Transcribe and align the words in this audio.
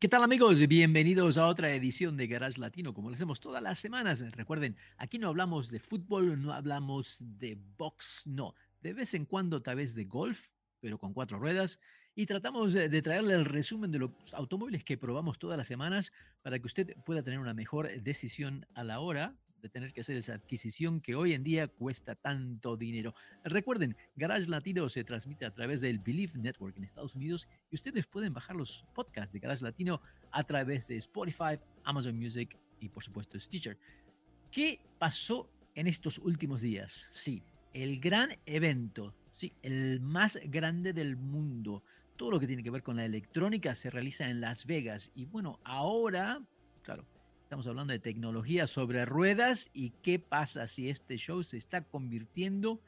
¿Qué 0.00 0.06
tal 0.06 0.22
amigos? 0.22 0.64
Bienvenidos 0.68 1.38
a 1.38 1.48
otra 1.48 1.74
edición 1.74 2.16
de 2.16 2.28
Garage 2.28 2.60
Latino, 2.60 2.94
como 2.94 3.08
lo 3.08 3.14
hacemos 3.14 3.40
todas 3.40 3.60
las 3.60 3.80
semanas. 3.80 4.20
Recuerden, 4.30 4.76
aquí 4.96 5.18
no 5.18 5.26
hablamos 5.26 5.72
de 5.72 5.80
fútbol, 5.80 6.40
no 6.40 6.52
hablamos 6.52 7.16
de 7.20 7.58
box, 7.76 8.22
no. 8.24 8.54
De 8.80 8.92
vez 8.92 9.14
en 9.14 9.24
cuando 9.24 9.60
tal 9.60 9.74
vez 9.74 9.96
de 9.96 10.04
golf, 10.04 10.50
pero 10.78 10.98
con 10.98 11.12
cuatro 11.12 11.40
ruedas. 11.40 11.80
Y 12.14 12.26
tratamos 12.26 12.74
de, 12.74 12.88
de 12.88 13.02
traerle 13.02 13.34
el 13.34 13.44
resumen 13.44 13.90
de 13.90 13.98
los 13.98 14.12
automóviles 14.34 14.84
que 14.84 14.96
probamos 14.96 15.36
todas 15.36 15.58
las 15.58 15.66
semanas 15.66 16.12
para 16.42 16.60
que 16.60 16.66
usted 16.66 16.94
pueda 17.04 17.24
tener 17.24 17.40
una 17.40 17.54
mejor 17.54 17.90
decisión 18.00 18.66
a 18.74 18.84
la 18.84 19.00
hora 19.00 19.34
de 19.62 19.68
tener 19.68 19.92
que 19.92 20.00
hacer 20.00 20.16
esa 20.16 20.34
adquisición 20.34 21.00
que 21.00 21.14
hoy 21.14 21.32
en 21.32 21.44
día 21.44 21.68
cuesta 21.68 22.14
tanto 22.14 22.76
dinero. 22.76 23.14
Recuerden, 23.44 23.96
Garage 24.16 24.48
Latino 24.48 24.88
se 24.88 25.04
transmite 25.04 25.44
a 25.44 25.54
través 25.54 25.80
del 25.80 25.98
Believe 25.98 26.38
Network 26.38 26.76
en 26.76 26.84
Estados 26.84 27.14
Unidos 27.14 27.48
y 27.70 27.76
ustedes 27.76 28.06
pueden 28.06 28.32
bajar 28.32 28.56
los 28.56 28.84
podcasts 28.94 29.32
de 29.32 29.40
Garage 29.40 29.64
Latino 29.64 30.00
a 30.30 30.42
través 30.44 30.88
de 30.88 30.96
Spotify, 30.96 31.58
Amazon 31.84 32.16
Music 32.16 32.56
y 32.80 32.88
por 32.88 33.02
supuesto 33.02 33.38
Stitcher. 33.38 33.78
¿Qué 34.50 34.80
pasó 34.98 35.50
en 35.74 35.86
estos 35.86 36.18
últimos 36.18 36.62
días? 36.62 37.08
Sí, 37.12 37.42
el 37.72 38.00
gran 38.00 38.30
evento, 38.46 39.14
sí, 39.30 39.52
el 39.62 40.00
más 40.00 40.38
grande 40.44 40.92
del 40.92 41.16
mundo. 41.16 41.82
Todo 42.16 42.32
lo 42.32 42.40
que 42.40 42.46
tiene 42.46 42.62
que 42.62 42.70
ver 42.70 42.82
con 42.82 42.96
la 42.96 43.04
electrónica 43.04 43.74
se 43.74 43.90
realiza 43.90 44.28
en 44.28 44.40
Las 44.40 44.66
Vegas 44.66 45.12
y 45.14 45.26
bueno, 45.26 45.60
ahora, 45.64 46.42
claro, 46.82 47.06
Estamos 47.48 47.66
hablando 47.66 47.94
de 47.94 47.98
tecnología 47.98 48.66
sobre 48.66 49.06
ruedas 49.06 49.70
y 49.72 49.94
qué 50.02 50.18
pasa 50.18 50.66
si 50.66 50.90
este 50.90 51.16
show 51.16 51.42
se 51.42 51.56
está 51.56 51.80
convirtiendo 51.80 52.78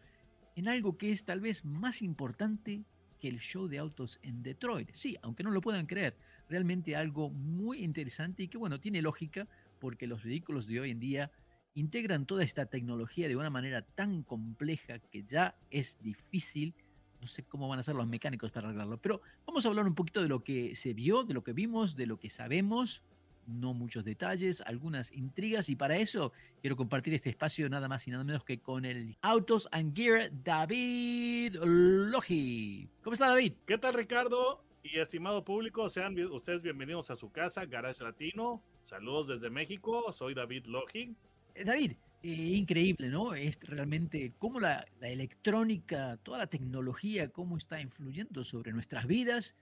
en 0.54 0.68
algo 0.68 0.98
que 0.98 1.12
es 1.12 1.24
tal 1.24 1.40
vez 1.40 1.64
más 1.64 2.02
importante 2.02 2.84
que 3.18 3.28
el 3.28 3.38
show 3.38 3.68
de 3.68 3.78
autos 3.78 4.20
en 4.22 4.42
Detroit. 4.42 4.90
Sí, 4.92 5.16
aunque 5.22 5.44
no 5.44 5.50
lo 5.50 5.62
puedan 5.62 5.86
creer, 5.86 6.14
realmente 6.50 6.94
algo 6.94 7.30
muy 7.30 7.82
interesante 7.82 8.42
y 8.42 8.48
que 8.48 8.58
bueno, 8.58 8.78
tiene 8.78 9.00
lógica 9.00 9.48
porque 9.78 10.06
los 10.06 10.24
vehículos 10.24 10.66
de 10.66 10.80
hoy 10.80 10.90
en 10.90 11.00
día 11.00 11.32
integran 11.72 12.26
toda 12.26 12.44
esta 12.44 12.66
tecnología 12.66 13.28
de 13.28 13.36
una 13.36 13.48
manera 13.48 13.80
tan 13.80 14.22
compleja 14.24 14.98
que 14.98 15.22
ya 15.22 15.56
es 15.70 16.02
difícil. 16.02 16.74
No 17.22 17.28
sé 17.28 17.44
cómo 17.44 17.66
van 17.66 17.78
a 17.78 17.82
ser 17.82 17.94
los 17.94 18.06
mecánicos 18.06 18.50
para 18.50 18.68
arreglarlo, 18.68 19.00
pero 19.00 19.22
vamos 19.46 19.64
a 19.64 19.70
hablar 19.70 19.86
un 19.86 19.94
poquito 19.94 20.20
de 20.20 20.28
lo 20.28 20.44
que 20.44 20.76
se 20.76 20.92
vio, 20.92 21.24
de 21.24 21.32
lo 21.32 21.42
que 21.42 21.54
vimos, 21.54 21.96
de 21.96 22.04
lo 22.04 22.18
que 22.18 22.28
sabemos 22.28 23.02
no 23.50 23.74
muchos 23.74 24.04
detalles, 24.04 24.62
algunas 24.62 25.12
intrigas 25.12 25.68
y 25.68 25.76
para 25.76 25.96
eso 25.96 26.32
quiero 26.60 26.76
compartir 26.76 27.14
este 27.14 27.30
espacio 27.30 27.68
nada 27.68 27.88
más 27.88 28.06
y 28.06 28.10
nada 28.10 28.24
menos 28.24 28.44
que 28.44 28.60
con 28.60 28.84
el 28.84 29.16
Autos 29.22 29.68
and 29.72 29.96
Gear 29.96 30.30
David 30.42 31.56
Logi. 31.56 32.88
¿Cómo 33.02 33.14
está 33.14 33.28
David? 33.28 33.54
¿Qué 33.66 33.78
tal 33.78 33.94
Ricardo? 33.94 34.64
Y 34.82 34.98
estimado 34.98 35.44
público, 35.44 35.88
sean 35.88 36.18
ustedes 36.30 36.62
bienvenidos 36.62 37.10
a 37.10 37.16
su 37.16 37.30
casa, 37.30 37.66
Garage 37.66 38.02
Latino. 38.02 38.62
Saludos 38.82 39.28
desde 39.28 39.50
México, 39.50 40.12
soy 40.12 40.34
David 40.34 40.64
Logi. 40.66 41.14
Eh, 41.54 41.64
David, 41.64 41.92
eh, 42.22 42.28
increíble, 42.28 43.08
¿no? 43.08 43.34
Es 43.34 43.58
realmente 43.62 44.32
cómo 44.38 44.58
la, 44.58 44.86
la 45.00 45.08
electrónica, 45.08 46.18
toda 46.22 46.38
la 46.38 46.46
tecnología, 46.46 47.28
cómo 47.28 47.56
está 47.56 47.80
influyendo 47.80 48.44
sobre 48.44 48.72
nuestras 48.72 49.06
vidas 49.06 49.54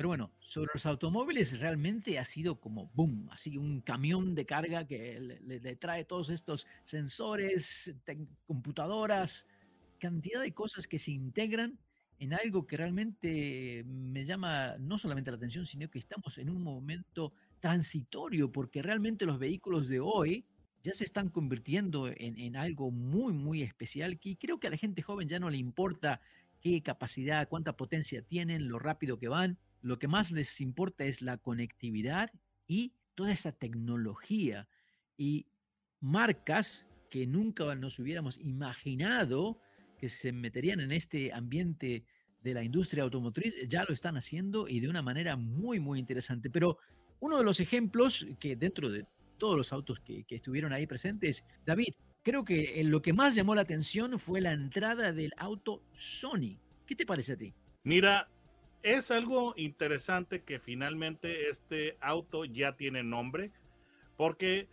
pero 0.00 0.08
bueno, 0.08 0.32
sobre 0.38 0.70
los 0.72 0.86
automóviles 0.86 1.60
realmente 1.60 2.18
ha 2.18 2.24
sido 2.24 2.58
como 2.58 2.90
boom, 2.94 3.28
así 3.32 3.58
un 3.58 3.82
camión 3.82 4.34
de 4.34 4.46
carga 4.46 4.86
que 4.86 5.20
le, 5.20 5.76
trae 5.76 6.06
todos 6.06 6.30
estos 6.30 6.66
sensores, 6.84 7.94
computadoras, 8.46 9.46
cantidad 9.98 10.40
de 10.40 10.54
cosas 10.54 10.88
que 10.88 10.98
se 10.98 11.10
integran 11.10 11.78
en 12.18 12.32
algo 12.32 12.66
que 12.66 12.78
realmente 12.78 13.84
me 13.84 14.24
llama 14.24 14.78
no 14.78 14.96
solamente 14.96 15.32
la 15.32 15.36
atención, 15.36 15.66
sino 15.66 15.90
que 15.90 15.98
estamos 15.98 16.38
en 16.38 16.48
un 16.48 16.62
momento 16.62 17.34
transitorio, 17.58 18.50
porque 18.50 18.80
realmente 18.80 19.26
los 19.26 19.38
vehículos 19.38 19.88
de 19.88 20.00
hoy 20.00 20.46
ya 20.82 20.94
se 20.94 21.04
están 21.04 21.28
convirtiendo 21.28 22.08
en, 22.08 22.38
en 22.38 22.56
algo 22.56 22.90
muy, 22.90 23.34
muy 23.34 23.60
especial, 23.62 24.18
que 24.18 24.38
creo 24.38 24.58
que 24.58 24.68
a 24.68 24.70
la 24.70 24.78
gente 24.78 25.02
joven 25.02 25.28
ya 25.28 25.38
no 25.38 25.50
le 25.50 25.58
importa 25.58 26.22
qué 26.62 26.82
capacidad, 26.82 27.46
cuánta 27.50 27.76
potencia 27.76 28.22
tienen, 28.22 28.68
lo 28.68 28.78
rápido 28.78 29.18
que 29.18 29.28
van 29.28 29.58
lo 29.82 29.98
que 29.98 30.08
más 30.08 30.30
les 30.30 30.60
importa 30.60 31.04
es 31.04 31.22
la 31.22 31.36
conectividad 31.38 32.30
y 32.66 32.94
toda 33.14 33.32
esa 33.32 33.52
tecnología 33.52 34.68
y 35.16 35.46
marcas 36.00 36.86
que 37.10 37.26
nunca 37.26 37.74
nos 37.74 37.98
hubiéramos 37.98 38.38
imaginado 38.38 39.60
que 39.98 40.08
se 40.08 40.32
meterían 40.32 40.80
en 40.80 40.92
este 40.92 41.32
ambiente 41.32 42.04
de 42.42 42.54
la 42.54 42.64
industria 42.64 43.02
automotriz, 43.02 43.56
ya 43.68 43.84
lo 43.84 43.92
están 43.92 44.16
haciendo 44.16 44.66
y 44.66 44.80
de 44.80 44.88
una 44.88 45.02
manera 45.02 45.36
muy, 45.36 45.78
muy 45.78 45.98
interesante. 45.98 46.48
Pero 46.48 46.78
uno 47.20 47.36
de 47.36 47.44
los 47.44 47.60
ejemplos 47.60 48.26
que 48.38 48.56
dentro 48.56 48.88
de 48.90 49.04
todos 49.36 49.56
los 49.56 49.72
autos 49.72 50.00
que, 50.00 50.24
estuvieron 50.30 50.72
ahí 50.72 50.86
presentes, 50.86 51.44
David, 51.66 51.94
creo 52.22 52.44
que 52.44 52.82
lo 52.84 53.02
que 53.02 53.12
más 53.12 53.34
llamó 53.34 53.54
la 53.54 53.62
atención 53.62 54.18
fue 54.18 54.40
la 54.40 54.52
entrada 54.52 55.12
del 55.12 55.32
auto 55.36 55.82
Sony. 55.92 56.58
¿Qué 56.86 56.96
te 56.96 57.04
parece 57.04 57.34
a 57.34 57.36
ti? 57.36 57.52
Mira, 57.82 58.28
es 58.82 59.10
algo 59.10 59.54
interesante 59.56 60.42
que 60.42 60.58
finalmente 60.58 61.48
este 61.48 61.96
auto 62.00 62.44
ya 62.44 62.76
tiene 62.76 63.02
nombre, 63.02 63.50
porque 64.16 64.68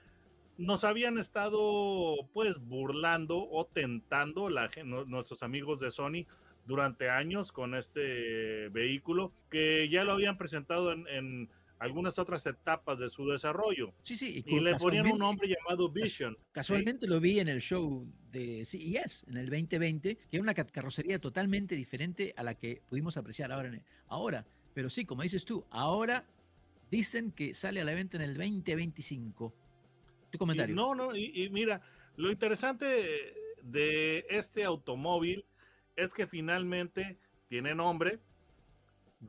nos 0.57 0.83
habían 0.83 1.17
estado 1.17 2.15
pues 2.33 2.59
burlando 2.59 3.37
o 3.49 3.65
tentando 3.65 4.49
la, 4.49 4.69
nuestros 4.83 5.43
amigos 5.43 5.79
de 5.79 5.91
Sony 5.91 6.25
durante 6.65 7.09
años 7.09 7.51
con 7.51 7.75
este 7.75 8.69
vehículo 8.69 9.31
que 9.49 9.87
ya 9.89 10.03
lo 10.03 10.13
habían 10.13 10.37
presentado 10.37 10.91
en 10.91 11.49
algunas 11.79 12.17
otras 12.19 12.45
etapas 12.45 12.99
de 12.99 13.09
su 13.09 13.27
desarrollo. 13.27 13.93
Sí, 14.01 14.15
sí. 14.15 14.43
Y, 14.45 14.59
le 14.59 14.75
ponían 14.75 15.07
un 15.11 15.19
nombre 15.19 15.47
llamado 15.47 15.89
Vision. 15.89 16.37
Casualmente 16.51 17.07
lo 17.07 17.19
vi 17.19 17.39
en 17.39 17.47
el 17.47 17.61
show 17.61 18.07
de 18.29 18.65
CES 18.65 19.25
en 19.27 19.37
el 19.37 19.49
2020, 19.49 20.15
que 20.15 20.37
era 20.37 20.41
una 20.41 20.53
carrocería 20.53 21.19
totalmente 21.19 21.75
diferente 21.75 22.33
a 22.35 22.43
la 22.43 22.55
que 22.55 22.81
pudimos 22.87 23.17
apreciar 23.17 23.51
ahora. 23.51 23.71
ahora. 24.07 24.45
Pero 24.73 24.89
sí, 24.89 25.05
como 25.05 25.23
dices 25.23 25.45
tú, 25.45 25.65
ahora 25.69 26.27
dicen 26.89 27.31
que 27.31 27.53
sale 27.53 27.81
a 27.81 27.83
la 27.83 27.93
venta 27.93 28.17
en 28.17 28.23
el 28.23 28.33
2025. 28.35 29.53
Tu 30.31 30.37
comentario. 30.37 30.75
no, 30.75 30.93
no, 30.93 31.15
y 31.15 31.49
mira, 31.49 31.81
lo 32.17 32.31
interesante 32.31 32.85
de 33.63 34.25
este 34.29 34.63
automóvil 34.63 35.45
es 35.95 36.13
que 36.13 36.27
finalmente 36.27 37.17
tiene 37.47 37.75
nombre, 37.75 38.19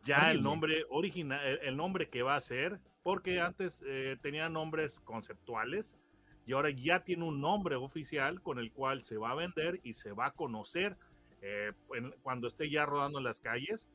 ya 0.04 0.30
el 0.30 0.42
nombre 0.42 0.84
original, 0.90 1.40
el, 1.62 1.76
nombre 1.76 2.08
que 2.08 2.22
va 2.22 2.36
a 2.36 2.40
ser, 2.40 2.80
porque 3.02 3.40
antes 3.40 3.82
eh, 3.86 4.16
tenía 4.20 4.48
nombres 4.48 5.00
conceptuales 5.00 5.96
y 6.46 6.52
ahora 6.52 6.70
ya 6.70 7.04
tiene 7.04 7.24
un 7.24 7.40
nombre 7.40 7.76
oficial 7.76 8.40
con 8.40 8.58
el 8.58 8.72
cual 8.72 9.02
se 9.02 9.16
va 9.16 9.30
a 9.30 9.34
vender 9.34 9.80
y 9.82 9.92
se 9.92 10.12
va 10.12 10.26
a 10.26 10.30
conocer 10.32 10.96
eh, 11.42 11.72
cuando 12.22 12.48
esté 12.48 12.70
ya 12.70 12.86
rodando 12.86 13.18
en 13.18 13.24
las 13.24 13.40
calles 13.40 13.88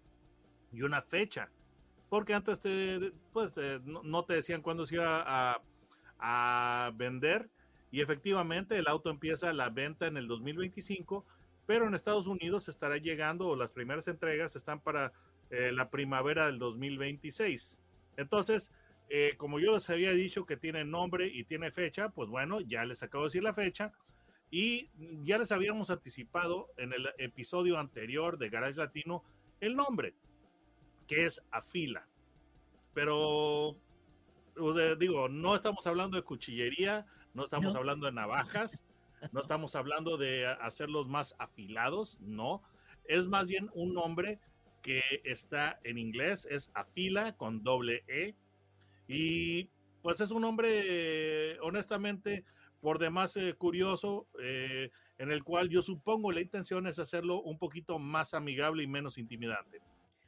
y 0.71 0.83
una 0.83 1.01
fecha. 1.01 1.49
Porque 2.09 2.33
antes 2.33 2.59
te, 2.59 3.11
pues, 3.31 3.53
no, 3.83 4.23
te 4.23 4.35
decían 4.35 4.61
cuándo 4.61 4.85
se 4.85 4.95
iba 4.95 5.23
a, 5.25 5.61
a 6.19 6.91
vender 6.95 7.49
y 7.91 8.01
efectivamente 8.01 8.77
el 8.77 8.87
auto 8.87 9.09
empieza 9.09 9.53
la 9.53 9.69
venta 9.69 10.07
en 10.07 10.17
el 10.17 10.27
2025, 10.27 11.25
pero 11.65 11.87
en 11.87 11.93
Estados 11.93 12.27
Unidos 12.27 12.67
estará 12.67 12.97
llegando 12.97 13.47
o 13.47 13.55
las 13.55 13.71
primeras 13.71 14.07
entregas 14.07 14.55
están 14.55 14.79
para 14.79 15.13
eh, 15.53 15.71
la 15.71 15.91
primavera 15.91 16.47
del 16.47 16.57
2026. 16.57 17.79
Entonces, 18.17 18.71
eh, 19.07 19.35
como 19.37 19.59
yo 19.59 19.73
les 19.73 19.87
había 19.91 20.11
dicho 20.11 20.47
que 20.47 20.57
tiene 20.57 20.83
nombre 20.83 21.27
y 21.27 21.43
tiene 21.43 21.69
fecha, 21.69 22.09
pues 22.09 22.27
bueno, 22.27 22.59
ya 22.59 22.85
les 22.85 23.03
acabo 23.03 23.25
de 23.25 23.27
decir 23.27 23.43
la 23.43 23.53
fecha. 23.53 23.91
Y 24.49 24.89
ya 25.23 25.37
les 25.37 25.51
habíamos 25.51 25.91
anticipado 25.91 26.69
en 26.77 26.91
el 26.93 27.07
episodio 27.19 27.77
anterior 27.77 28.39
de 28.39 28.49
Garage 28.49 28.79
Latino 28.79 29.23
el 29.59 29.75
nombre, 29.75 30.15
que 31.07 31.27
es 31.27 31.39
Afila. 31.51 32.07
Pero, 32.95 33.77
digo, 34.97 35.29
no 35.29 35.53
estamos 35.53 35.85
hablando 35.85 36.17
de 36.17 36.23
cuchillería, 36.23 37.05
no 37.35 37.43
estamos 37.43 37.75
hablando 37.75 38.07
de 38.07 38.11
navajas, 38.11 38.83
no 39.31 39.39
estamos 39.39 39.75
hablando 39.75 40.17
de 40.17 40.47
hacerlos 40.47 41.07
más 41.07 41.35
afilados, 41.37 42.19
no. 42.21 42.63
Es 43.05 43.27
más 43.27 43.45
bien 43.45 43.69
un 43.75 43.93
nombre 43.93 44.39
que 44.83 45.01
está 45.23 45.79
en 45.83 45.97
inglés, 45.97 46.47
es 46.51 46.69
Afila 46.75 47.35
con 47.35 47.63
doble 47.63 48.03
E. 48.07 48.35
Y 49.07 49.69
pues 50.03 50.21
es 50.21 50.29
un 50.29 50.43
hombre, 50.43 51.59
honestamente, 51.61 52.43
por 52.81 52.99
demás 52.99 53.39
curioso, 53.57 54.27
en 54.37 55.31
el 55.31 55.43
cual 55.43 55.69
yo 55.69 55.81
supongo 55.81 56.31
la 56.31 56.41
intención 56.41 56.85
es 56.85 56.99
hacerlo 56.99 57.41
un 57.41 57.57
poquito 57.57 57.97
más 57.97 58.33
amigable 58.33 58.83
y 58.83 58.87
menos 58.87 59.17
intimidante. 59.17 59.79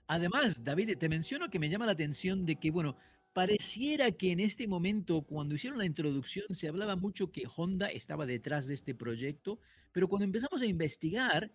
Además, 0.08 0.64
David, 0.64 0.98
te 0.98 1.10
menciono 1.10 1.50
que 1.50 1.60
me 1.60 1.70
llama 1.70 1.86
la 1.86 1.92
atención 1.92 2.46
de 2.46 2.56
que, 2.56 2.72
bueno, 2.72 2.96
pareciera 3.34 4.12
que 4.12 4.32
en 4.32 4.40
este 4.40 4.68
momento, 4.68 5.24
cuando 5.24 5.56
hicieron 5.56 5.80
la 5.80 5.86
introducción, 5.86 6.46
se 6.52 6.70
hablaba 6.70 6.96
mucho 6.96 7.32
que 7.32 7.44
Honda 7.54 7.88
estaba 7.88 8.26
detrás 8.26 8.68
de 8.68 8.76
este 8.76 8.96
proyecto, 8.96 9.60
pero 9.92 10.08
cuando 10.08 10.26
empezamos 10.26 10.62
a 10.62 10.66
investigar, 10.66 11.52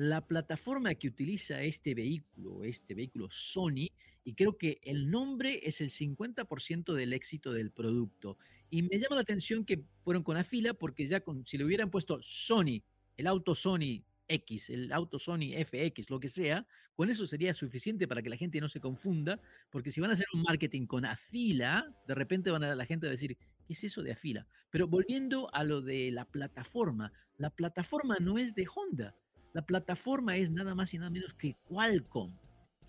la 0.00 0.26
plataforma 0.26 0.94
que 0.94 1.08
utiliza 1.08 1.60
este 1.60 1.92
vehículo, 1.94 2.64
este 2.64 2.94
vehículo 2.94 3.28
Sony, 3.28 3.90
y 4.24 4.34
creo 4.34 4.56
que 4.56 4.80
el 4.82 5.10
nombre 5.10 5.60
es 5.62 5.82
el 5.82 5.90
50% 5.90 6.94
del 6.94 7.12
éxito 7.12 7.52
del 7.52 7.70
producto. 7.70 8.38
Y 8.70 8.80
me 8.80 8.98
llama 8.98 9.16
la 9.16 9.20
atención 9.20 9.66
que 9.66 9.84
fueron 10.02 10.22
con 10.22 10.38
Afila 10.38 10.72
porque 10.72 11.04
ya 11.04 11.20
con, 11.20 11.46
si 11.46 11.58
le 11.58 11.66
hubieran 11.66 11.90
puesto 11.90 12.18
Sony, 12.22 12.82
el 13.18 13.26
auto 13.26 13.54
Sony 13.54 14.02
X, 14.26 14.70
el 14.70 14.90
auto 14.90 15.18
Sony 15.18 15.52
FX, 15.66 16.08
lo 16.08 16.18
que 16.18 16.30
sea, 16.30 16.66
con 16.94 17.10
eso 17.10 17.26
sería 17.26 17.52
suficiente 17.52 18.08
para 18.08 18.22
que 18.22 18.30
la 18.30 18.38
gente 18.38 18.58
no 18.58 18.70
se 18.70 18.80
confunda, 18.80 19.38
porque 19.68 19.90
si 19.90 20.00
van 20.00 20.08
a 20.08 20.14
hacer 20.14 20.28
un 20.32 20.44
marketing 20.44 20.86
con 20.86 21.04
Afila, 21.04 21.94
de 22.08 22.14
repente 22.14 22.50
van 22.50 22.64
a 22.64 22.74
la 22.74 22.86
gente 22.86 23.06
a 23.06 23.10
decir, 23.10 23.36
¿qué 23.66 23.74
es 23.74 23.84
eso 23.84 24.02
de 24.02 24.12
Afila? 24.12 24.46
Pero 24.70 24.88
volviendo 24.88 25.54
a 25.54 25.62
lo 25.62 25.82
de 25.82 26.10
la 26.10 26.24
plataforma, 26.24 27.12
la 27.36 27.50
plataforma 27.50 28.16
no 28.18 28.38
es 28.38 28.54
de 28.54 28.66
Honda, 28.74 29.14
la 29.52 29.62
plataforma 29.62 30.36
es 30.36 30.50
nada 30.50 30.74
más 30.74 30.94
y 30.94 30.98
nada 30.98 31.10
menos 31.10 31.34
que 31.34 31.56
Qualcomm 31.68 32.32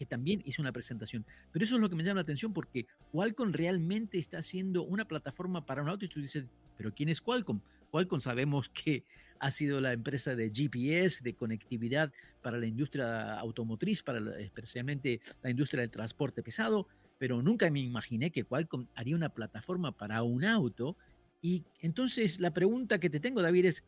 que 0.01 0.07
también 0.07 0.41
hizo 0.45 0.63
una 0.63 0.71
presentación. 0.71 1.27
Pero 1.51 1.63
eso 1.63 1.75
es 1.75 1.81
lo 1.81 1.87
que 1.87 1.95
me 1.95 2.03
llama 2.03 2.15
la 2.15 2.21
atención 2.23 2.53
porque 2.53 2.87
Qualcomm 3.11 3.53
realmente 3.53 4.17
está 4.17 4.39
haciendo 4.39 4.81
una 4.81 5.05
plataforma 5.05 5.63
para 5.63 5.83
un 5.83 5.89
auto 5.89 6.05
y 6.05 6.07
tú 6.07 6.19
dices, 6.19 6.47
pero 6.75 6.91
¿quién 6.91 7.09
es 7.09 7.21
Qualcomm? 7.21 7.61
Qualcomm 7.91 8.19
sabemos 8.19 8.67
que 8.83 9.05
ha 9.37 9.51
sido 9.51 9.79
la 9.79 9.93
empresa 9.93 10.35
de 10.35 10.49
GPS, 10.51 11.23
de 11.23 11.35
conectividad 11.35 12.11
para 12.41 12.57
la 12.57 12.65
industria 12.65 13.37
automotriz, 13.37 14.01
para 14.01 14.19
especialmente 14.39 15.21
la 15.43 15.51
industria 15.51 15.81
del 15.81 15.91
transporte 15.91 16.41
pesado, 16.41 16.87
pero 17.19 17.43
nunca 17.43 17.69
me 17.69 17.81
imaginé 17.81 18.31
que 18.31 18.43
Qualcomm 18.43 18.87
haría 18.95 19.15
una 19.15 19.29
plataforma 19.29 19.91
para 19.91 20.23
un 20.23 20.45
auto. 20.45 20.97
Y 21.43 21.63
entonces 21.79 22.39
la 22.39 22.51
pregunta 22.51 22.99
que 22.99 23.11
te 23.11 23.19
tengo, 23.19 23.43
David, 23.43 23.65
es, 23.65 23.83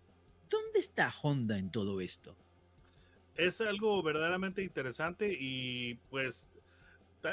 ¿dónde 0.48 0.78
está 0.78 1.12
Honda 1.24 1.58
en 1.58 1.72
todo 1.72 2.02
esto? 2.02 2.38
Es 3.36 3.62
algo 3.62 4.02
verdaderamente 4.04 4.64
interesante 4.64 5.36
y 5.38 5.96
pues 6.10 6.50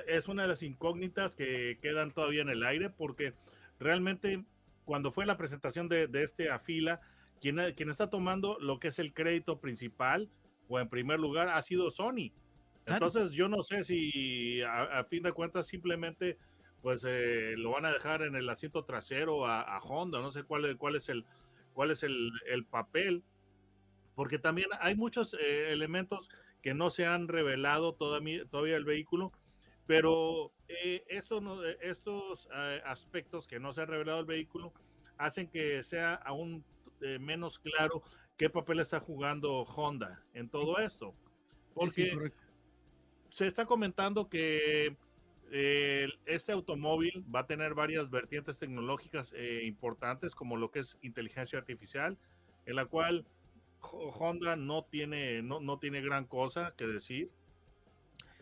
es 0.06 0.29
una 0.29 0.43
de 0.43 0.49
las 0.49 0.62
incógnitas 0.62 1.35
que 1.35 1.79
quedan 1.82 2.12
todavía 2.12 2.43
en 2.43 2.49
el 2.49 2.62
aire 2.62 2.91
porque 2.91 3.35
realmente 3.79 4.44
cuando 4.85 5.12
fue 5.12 5.26
la 5.26 5.37
presentación 5.37 5.88
de, 5.88 6.08
este 6.14 6.50
Afila, 6.50 7.00
quien, 7.41 7.58
quien 7.75 7.91
está 7.91 8.08
tomando 8.08 8.58
lo 8.61 8.79
que 8.79 8.88
es 8.88 8.99
el 8.99 9.12
crédito 9.12 9.61
principal 9.61 10.29
o 10.69 10.79
en 10.79 10.88
primer 10.88 11.20
lugar 11.20 11.49
ha 11.49 11.61
sido 11.62 11.91
Sony. 11.91 12.32
Entonces 12.87 13.31
yo 13.32 13.49
no 13.49 13.62
sé 13.62 13.85
si 13.85 14.62
a, 14.62 15.05
fin 15.05 15.23
de 15.23 15.32
cuentas 15.32 15.67
simplemente 15.67 16.38
pues 16.82 17.05
eh, 17.06 17.55
lo 17.58 17.73
van 17.73 17.85
a 17.85 17.93
dejar 17.93 18.23
en 18.23 18.35
el 18.37 18.49
asiento 18.49 18.85
trasero 18.85 19.47
a, 19.47 19.79
Honda, 19.81 20.20
no 20.20 20.31
sé 20.31 20.44
cuál, 20.44 20.76
cuál 20.79 20.97
es 20.97 21.08
el 21.08 21.25
cuál 21.75 21.91
es 21.91 22.02
el, 22.02 22.32
el 22.47 22.64
papel 22.64 23.23
porque 24.15 24.39
también 24.39 24.69
hay 24.81 24.95
muchos 24.95 25.35
eh, 25.35 25.73
elementos 25.73 26.29
que 26.62 26.75
no 26.75 26.91
se 26.91 27.07
han 27.07 27.29
revelado 27.29 27.95
todavía, 27.95 28.45
todavía 28.47 28.77
el 28.77 28.85
vehículo, 28.85 29.33
pero 29.87 30.53
eh, 30.69 31.05
estos, 31.09 31.43
eh, 31.65 31.79
estos 31.81 32.49
aspectos 32.85 33.47
que 33.47 33.59
no 33.59 33.73
se 33.73 33.83
han 33.83 33.89
revelado 33.89 34.21
el 34.21 34.27
vehículo 34.27 34.73
hacen 35.17 35.49
que 35.49 35.83
sea 35.83 36.15
aún 36.15 36.65
menos 37.19 37.59
claro 37.59 38.03
qué 38.37 38.51
papel 38.51 38.81
está 38.81 39.01
jugando 39.01 39.62
Honda 39.62 40.23
en 40.35 40.49
todo 40.49 40.79
esto. 40.79 41.15
Porque 41.73 42.33
se 43.31 43.47
está 43.47 43.65
comentando 43.65 44.29
que 44.29 44.97
este 45.51 46.53
automóvil 46.53 47.25
va 47.35 47.41
a 47.41 47.47
tener 47.47 47.75
varias 47.75 48.11
vertientes 48.11 48.59
tecnológicas 48.59 49.35
importantes, 49.62 50.35
como 50.35 50.57
lo 50.57 50.71
que 50.71 50.81
es 50.81 50.99
inteligencia 51.01 51.59
artificial, 51.59 52.19
en 52.67 52.77
la 52.77 52.87
cual 52.87 53.27
Honda 53.82 54.56
no 54.56 54.85
tiene, 54.85 55.43
no, 55.43 55.61
no 55.61 55.79
tiene 55.79 56.00
gran 56.00 56.27
cosa 56.27 56.75
que 56.77 56.87
decir. 56.87 57.31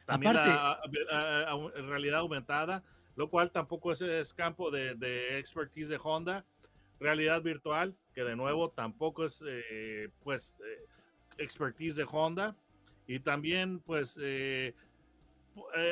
También 0.08 0.35
la 0.35 0.81
realidad 1.75 2.20
aumentada, 2.20 2.82
lo 3.14 3.29
cual 3.29 3.50
tampoco 3.50 3.93
es, 3.93 4.32
campo 4.32 4.70
de, 4.70 5.38
expertise 5.38 5.88
de 5.88 6.00
Honda. 6.02 6.46
Realidad 6.99 7.43
virtual, 7.43 7.94
que 8.14 8.25
de 8.25 8.35
nuevo 8.35 8.70
tampoco 8.70 9.26
es 9.26 9.43
eh, 9.46 10.08
pues 10.25 10.56
eh, 10.67 10.87
expertise 11.37 11.94
de 11.94 12.06
Honda. 12.11 12.56
Y 13.06 13.20
también 13.20 13.81
pues 13.81 14.19
eh, 14.20 14.75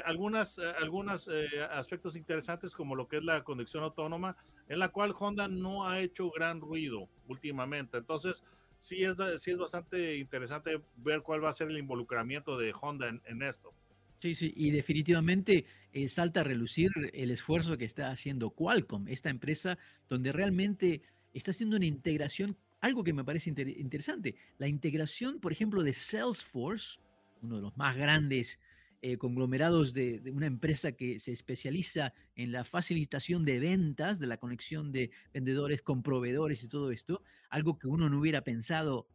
algunas, 0.06 0.58
algunos 0.58 1.28
aspectos 1.70 2.16
interesantes 2.16 2.74
como 2.74 2.96
lo 2.96 3.06
que 3.08 3.18
es 3.18 3.24
la 3.24 3.44
conducción 3.44 3.84
autónoma, 3.84 4.34
en 4.68 4.78
la 4.78 4.88
cual 4.88 5.14
Honda 5.18 5.46
no 5.46 5.86
ha 5.86 6.00
hecho 6.00 6.30
gran 6.30 6.62
ruido 6.62 7.08
últimamente. 7.28 7.98
Entonces, 7.98 8.42
sí 8.80 9.02
es, 9.02 9.16
sí 9.38 9.50
es 9.50 9.58
bastante 9.58 10.16
interesante 10.16 10.80
ver 10.96 11.22
cuál 11.22 11.44
va 11.44 11.50
a 11.50 11.54
ser 11.54 11.68
el 11.68 11.78
involucramiento 11.78 12.58
de 12.58 12.72
Honda 12.80 13.08
en, 13.08 13.42
esto. 13.42 13.72
Sí, 14.20 14.34
sí, 14.34 14.52
y 14.56 14.70
definitivamente 14.70 15.66
eh, 15.92 16.08
salta 16.08 16.40
a 16.40 16.44
relucir 16.44 16.90
el 17.12 17.30
esfuerzo 17.30 17.76
que 17.76 17.84
está 17.84 18.10
haciendo 18.10 18.50
Qualcomm, 18.50 19.08
esta 19.08 19.28
empresa 19.28 19.78
donde 20.08 20.32
realmente 20.32 21.02
está 21.34 21.50
haciendo 21.50 21.76
una 21.76 21.86
integración, 21.86 22.56
algo 22.80 23.04
que 23.04 23.12
me 23.12 23.24
parece 23.24 23.50
interesante, 23.50 24.36
la 24.58 24.68
integración, 24.68 25.38
por 25.38 25.52
ejemplo, 25.52 25.82
de 25.82 25.92
Salesforce, 25.92 26.98
uno 27.42 27.56
de 27.56 27.62
los 27.62 27.76
más 27.76 27.96
grandes 27.96 28.58
eh, 29.02 29.18
conglomerados 29.18 29.92
de, 29.92 30.22
una 30.32 30.46
empresa 30.46 30.92
que 30.92 31.18
se 31.18 31.32
especializa 31.32 32.12
en 32.34 32.52
la 32.52 32.64
facilitación 32.64 33.44
de 33.44 33.60
ventas, 33.60 34.18
de 34.18 34.26
la 34.26 34.38
conexión 34.38 34.92
de 34.92 35.10
vendedores 35.32 35.82
con 35.82 36.02
proveedores 36.02 36.62
y 36.64 36.68
todo 36.68 36.90
esto, 36.90 37.22
algo 37.50 37.78
que 37.78 37.88
uno 37.88 38.08
no 38.08 38.18
hubiera 38.18 38.42
pensado, 38.42 39.08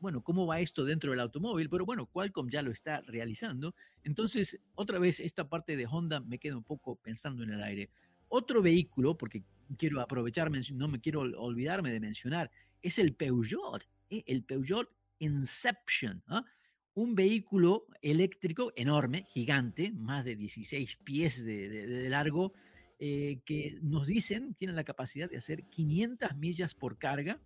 bueno, 0.00 0.22
¿cómo 0.22 0.46
va 0.46 0.60
esto 0.60 0.84
dentro 0.84 1.12
del 1.12 1.20
automóvil? 1.20 1.70
Pero 1.70 1.86
bueno, 1.86 2.06
Qualcomm 2.06 2.48
ya 2.48 2.60
lo 2.62 2.72
está 2.72 3.00
realizando. 3.02 3.74
Entonces, 4.02 4.60
otra 4.74 4.98
vez, 4.98 5.20
esta 5.20 5.48
parte 5.48 5.76
de 5.76 5.86
Honda 5.86 6.20
me 6.20 6.38
queda 6.38 6.56
un 6.56 6.64
poco 6.64 6.96
pensando 6.96 7.44
en 7.44 7.50
el 7.50 7.62
aire. 7.62 7.90
Otro 8.28 8.62
vehículo, 8.62 9.16
porque 9.16 9.44
quiero 9.78 10.00
aprovecharme, 10.00 10.60
no 10.72 10.88
me 10.88 11.00
quiero 11.00 11.20
olvidarme 11.20 11.92
de 11.92 12.00
mencionar, 12.00 12.50
es 12.82 12.98
el 12.98 13.14
Peugeot, 13.14 13.84
¿eh? 14.10 14.24
el 14.26 14.42
Peugeot 14.42 14.88
Inception. 15.20 16.22
¿ah? 16.26 16.44
Un 16.94 17.14
vehículo 17.14 17.86
eléctrico 18.02 18.72
enorme, 18.76 19.24
gigante, 19.28 19.92
más 19.92 20.24
de 20.24 20.36
16 20.36 20.96
pies 21.04 21.44
de, 21.44 22.08
largo, 22.10 22.52
eh, 22.98 23.40
que 23.44 23.78
nos 23.82 24.06
dicen 24.06 24.54
tiene 24.54 24.72
la 24.74 24.84
capacidad 24.84 25.28
de 25.28 25.38
hacer 25.38 25.64
500 25.64 26.36
millas 26.36 26.74
por 26.74 26.98
carga 26.98 27.40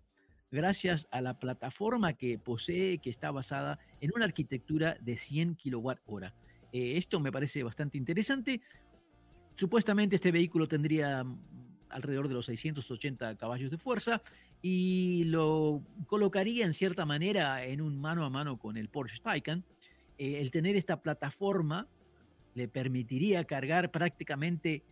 gracias 0.51 1.07
a 1.11 1.21
la 1.21 1.39
plataforma 1.39 2.13
que 2.13 2.37
posee, 2.39 2.99
que 2.99 3.09
está 3.09 3.31
basada 3.31 3.79
en 3.99 4.11
una 4.15 4.25
arquitectura 4.25 4.97
de 5.01 5.17
100 5.17 5.55
kilowatt 5.55 5.99
hora. 6.05 6.33
Eh, 6.71 6.97
esto 6.97 7.19
me 7.19 7.31
parece 7.31 7.63
bastante 7.63 7.97
interesante. 7.97 8.61
Supuestamente 9.55 10.15
este 10.15 10.31
vehículo 10.31 10.67
tendría 10.67 11.25
alrededor 11.89 12.27
de 12.27 12.33
los 12.35 12.45
680 12.45 13.35
caballos 13.37 13.71
de 13.71 13.77
fuerza 13.77 14.21
y 14.61 15.23
lo 15.25 15.81
colocaría 16.07 16.65
en 16.65 16.73
cierta 16.73 17.05
manera 17.05 17.63
en 17.63 17.81
un 17.81 17.99
mano 17.99 18.25
a 18.25 18.29
mano 18.29 18.57
con 18.57 18.77
el 18.77 18.89
Porsche 18.89 19.21
Taycan. 19.21 19.63
Eh, 20.17 20.41
el 20.41 20.51
tener 20.51 20.75
esta 20.75 21.01
plataforma 21.01 21.87
le 22.55 22.67
permitiría 22.67 23.43
cargar 23.43 23.91
prácticamente 23.91 24.83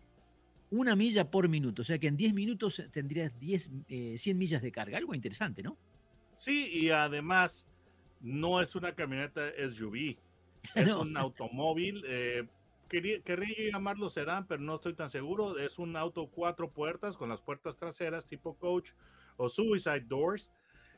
una 0.70 0.96
milla 0.96 1.30
por 1.30 1.48
minuto, 1.48 1.82
o 1.82 1.84
sea 1.84 1.98
que 1.98 2.08
en 2.08 2.16
10 2.16 2.34
minutos 2.34 2.82
tendrías 2.92 3.38
10, 3.38 3.70
100 4.16 4.38
millas 4.38 4.62
de 4.62 4.72
carga, 4.72 4.98
algo 4.98 5.14
interesante, 5.14 5.62
¿no? 5.62 5.76
Sí, 6.36 6.68
y 6.72 6.90
además 6.90 7.66
no 8.20 8.60
es 8.60 8.74
una 8.74 8.94
camioneta 8.94 9.42
SUV, 9.70 10.16
es 10.74 10.92
un 10.94 11.16
automóvil. 11.16 12.04
Eh, 12.06 12.46
quería, 12.88 13.20
querría 13.20 13.72
llamarlo 13.72 14.10
sedán, 14.10 14.46
pero 14.46 14.62
no 14.62 14.74
estoy 14.74 14.94
tan 14.94 15.10
seguro. 15.10 15.58
Es 15.58 15.78
un 15.78 15.96
auto 15.96 16.28
cuatro 16.28 16.70
puertas 16.70 17.16
con 17.16 17.28
las 17.28 17.42
puertas 17.42 17.76
traseras 17.76 18.26
tipo 18.26 18.54
coach 18.54 18.92
o 19.36 19.48
Suicide 19.48 20.00
Doors. 20.00 20.52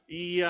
Y 0.07 0.41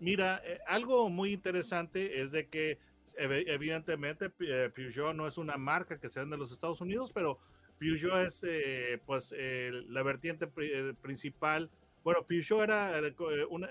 mira, 0.00 0.42
eh, 0.44 0.58
algo 0.66 1.08
muy 1.08 1.32
interesante 1.32 2.20
es 2.20 2.30
de 2.30 2.48
que 2.48 2.78
evidentemente 3.16 4.30
eh, 4.40 4.70
Peugeot 4.72 5.14
no 5.14 5.26
es 5.26 5.38
una 5.38 5.56
marca 5.56 5.98
que 5.98 6.08
se 6.08 6.20
vende 6.20 6.34
en 6.34 6.40
los 6.40 6.52
Estados 6.52 6.80
Unidos, 6.80 7.10
pero 7.12 7.38
Peugeot 7.78 8.26
es 8.26 8.44
eh, 8.46 9.00
pues 9.06 9.32
la 9.32 10.02
vertiente 10.02 10.46
principal. 10.46 11.70
Bueno, 12.04 12.24
Peugeot 12.26 12.62
era, 12.62 13.00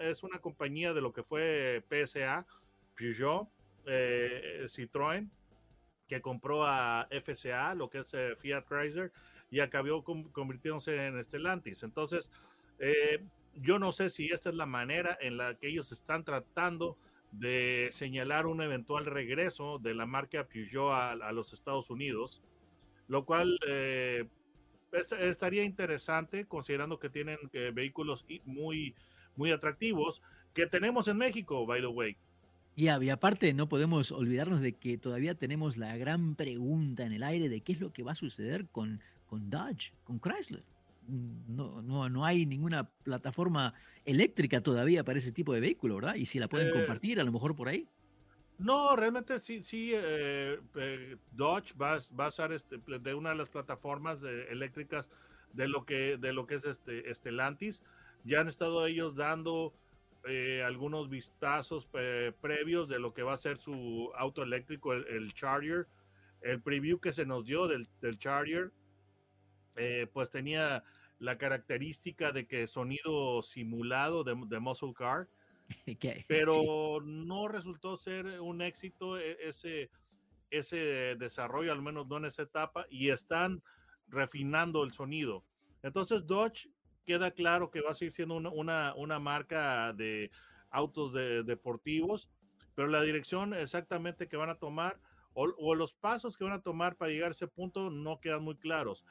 es 0.02 0.24
una 0.24 0.40
compañía 0.40 0.94
de 0.94 1.02
lo 1.02 1.14
que 1.14 1.24
fue 1.24 1.84
PSA, 1.90 2.46
Peugeot, 2.96 3.48
Citroën, 3.86 5.30
que 6.08 6.22
compró 6.22 6.66
a 6.66 7.08
FCA, 7.12 7.76
lo 7.76 7.90
que 7.90 8.00
es 8.00 8.16
Fiat 8.40 8.66
Chrysler, 8.68 9.12
y 9.50 9.60
acabó 9.60 10.04
convirtiéndose 10.04 11.06
en 11.06 11.24
Stellantis. 11.24 11.84
Entonces, 11.84 12.30
eh, 12.80 13.24
yo 13.56 13.80
no 13.80 13.92
sé 13.92 14.10
si 14.10 14.28
esta 14.28 14.50
es 14.50 14.56
la 14.56 14.66
manera 14.66 15.18
en 15.20 15.38
la 15.38 15.56
que 15.56 15.68
ellos 15.68 15.92
están 15.92 16.24
tratando 16.24 16.98
de 17.32 17.90
señalar 17.92 18.46
un 18.46 18.62
eventual 18.62 19.06
regreso 19.06 19.80
de 19.80 19.94
la 19.94 20.06
marca 20.06 20.46
Peugeot 20.46 20.92
a, 20.92 21.32
los 21.32 21.54
Estados 21.54 21.90
Unidos, 21.90 22.42
lo 23.08 23.26
cual 23.26 23.58
eh, 23.68 24.26
estaría 25.20 25.64
interesante 25.64 26.46
considerando 26.46 27.00
que 27.00 27.10
tienen 27.10 27.38
eh, 27.54 27.72
vehículos 27.74 28.26
muy, 28.46 28.96
muy 29.36 29.52
atractivos 29.52 30.22
que 30.54 30.68
tenemos 30.68 31.08
en 31.08 31.18
México, 31.18 31.66
by 31.66 31.82
the 31.82 31.88
way. 31.88 32.18
Y, 32.78 32.92
y 32.92 33.10
aparte, 33.10 33.56
no 33.56 33.68
podemos 33.68 34.12
olvidarnos 34.12 34.62
de 34.62 34.74
que 34.74 35.00
todavía 35.00 35.34
tenemos 35.34 35.78
la 35.78 35.98
gran 35.98 36.36
pregunta 36.36 37.04
en 37.04 37.12
el 37.12 37.24
aire 37.24 37.50
de 37.50 37.62
qué 37.62 37.72
es 37.72 37.80
lo 37.80 37.92
que 37.92 38.04
va 38.04 38.12
a 38.12 38.16
suceder 38.16 38.68
con, 38.68 39.02
con 39.26 39.50
Dodge, 39.50 39.94
con 40.04 40.20
Chrysler. 40.20 40.64
No, 41.08 41.82
no, 41.82 42.08
no 42.08 42.24
hay 42.24 42.46
ninguna 42.46 42.88
plataforma 43.04 43.74
eléctrica 44.06 44.62
todavía 44.62 45.04
para 45.04 45.18
ese 45.18 45.32
tipo 45.32 45.56
de 45.56 45.60
vehículo, 45.60 45.96
¿verdad? 45.96 46.16
Y 46.16 46.28
si 46.28 46.38
la 46.38 46.48
pueden 46.48 46.68
eh, 46.68 46.72
compartir, 46.72 47.20
a 47.20 47.24
lo 47.24 47.32
mejor 47.32 47.56
por 47.56 47.68
ahí. 47.68 47.88
No, 48.60 48.96
realmente 48.96 49.40
sí, 49.40 49.64
sí, 49.64 49.94
eh, 49.96 50.60
eh, 50.76 51.18
Dodge 51.32 51.74
va, 51.82 51.98
va, 52.20 52.28
a 52.28 52.32
ser 52.32 52.52
este, 52.52 52.78
de 52.78 53.14
una 53.16 53.32
de 53.32 53.38
las 53.38 53.50
plataformas 53.50 54.22
eléctricas 54.22 55.10
de 55.52 55.68
lo 55.68 55.84
que, 55.84 56.18
de 56.18 56.32
lo 56.32 56.46
que 56.46 56.54
es 56.54 56.66
este 56.66 57.12
Stellantis. 57.12 57.82
Ya 58.24 58.42
han 58.42 58.48
estado 58.48 58.86
ellos 58.86 59.16
dando 59.16 59.74
algunos 60.64 61.10
vistazos 61.10 61.88
previos 61.88 62.88
de 62.88 63.00
lo 63.00 63.14
que 63.14 63.24
va 63.24 63.34
a 63.34 63.38
ser 63.38 63.58
su 63.58 64.12
auto 64.16 64.44
eléctrico, 64.44 64.94
el, 64.94 65.34
Charger. 65.34 65.88
El 66.42 66.62
preview 66.62 67.00
que 67.00 67.14
se 67.14 67.26
nos 67.26 67.46
dio 67.46 67.68
del, 67.68 67.90
del 68.00 68.20
Charger, 68.20 68.72
pues 70.14 70.30
tenía 70.30 70.84
la 71.20 71.38
característica 71.38 72.32
de 72.32 72.48
que 72.48 72.68
sonido 72.68 73.42
simulado 73.42 74.24
de, 74.24 74.60
muscle 74.60 74.94
car, 74.94 75.28
pero 76.28 77.02
no 77.02 77.48
resultó 77.48 77.98
ser 77.98 78.40
un 78.40 78.62
éxito 78.62 79.18
e, 79.18 79.38
ese, 79.42 79.90
ese 80.50 81.16
desarrollo, 81.18 81.72
al 81.72 81.82
menos 81.82 82.08
no 82.08 82.18
en 82.18 82.26
esa 82.26 82.44
etapa, 82.44 82.86
y 82.90 83.10
están 83.10 83.64
refinando 84.08 84.84
el 84.84 84.94
sonido. 84.94 85.44
Entonces 85.84 86.26
Dodge 86.26 86.70
queda 87.08 87.32
claro 87.32 87.72
que 87.72 87.82
va 87.82 87.92
a 87.92 87.96
seguir 87.96 88.12
siendo 88.12 88.36
una, 88.36 88.94
una, 88.94 89.20
marca 89.20 89.94
de 89.94 90.30
autos 90.70 91.14
deportivos, 91.14 92.30
pero 92.76 92.90
la 92.90 93.02
dirección 93.02 93.54
exactamente 93.54 94.28
que 94.28 94.36
van 94.36 94.50
a 94.50 94.60
tomar 94.60 95.00
o, 95.34 95.76
los 95.76 95.94
pasos 95.94 96.36
que 96.36 96.44
van 96.44 96.54
a 96.54 96.62
tomar 96.62 96.96
para 96.96 97.12
llegar 97.12 97.30
a 97.30 97.32
ese 97.32 97.48
punto 97.48 97.90
no 97.92 98.20
quedan 98.20 98.44
muy 98.44 98.56
claros. 98.58 99.06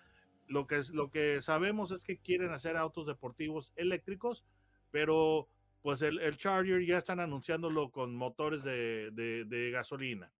Lo 0.49 0.67
que, 0.67 0.81
lo 0.93 1.11
que 1.11 1.41
sabemos 1.41 1.93
es 1.93 2.05
que 2.05 2.19
quieren 2.19 2.53
hacer 2.53 2.77
autos 2.77 3.07
deportivos 3.07 3.73
eléctricos, 3.77 4.45
pero 4.91 5.49
pues 5.83 6.03
el, 6.03 6.19
el 6.19 6.37
Charger 6.37 6.85
ya 6.85 6.99
están 6.99 7.21
anunciándolo 7.21 7.93
con 7.93 8.15
motores 8.17 8.65
de, 8.65 9.11
de, 9.13 9.71
gasolina. 9.71 10.33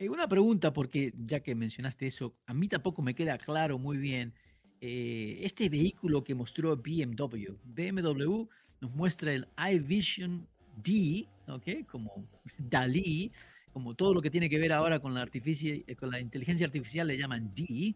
Eh, 0.00 0.08
una 0.08 0.28
pregunta, 0.28 0.72
porque 0.72 1.12
ya 1.16 1.40
que 1.40 1.54
mencionaste 1.54 2.08
eso, 2.08 2.36
a 2.46 2.52
mí 2.52 2.66
tampoco 2.68 3.00
me 3.00 3.14
queda 3.14 3.38
claro 3.38 3.78
muy 3.78 3.98
bien. 3.98 4.34
Eh, 4.80 5.38
este 5.42 5.68
vehículo 5.68 6.22
que 6.22 6.34
mostró 6.34 6.76
BMW, 6.76 7.56
BMW 7.64 8.46
nos 8.80 8.94
muestra 8.94 9.32
el 9.32 9.48
iVision 9.72 10.46
D, 10.76 11.26
¿ok? 11.48 11.86
Como 11.86 12.28
DALI, 12.58 13.32
como 13.72 13.94
todo 13.94 14.14
lo 14.14 14.22
que 14.22 14.30
tiene 14.30 14.48
que 14.48 14.58
ver 14.58 14.72
ahora 14.72 15.00
con 15.00 15.14
la, 15.14 15.28
con 15.98 16.10
la 16.10 16.20
inteligencia 16.20 16.66
artificial 16.66 17.08
le 17.08 17.18
llaman 17.18 17.52
D. 17.54 17.94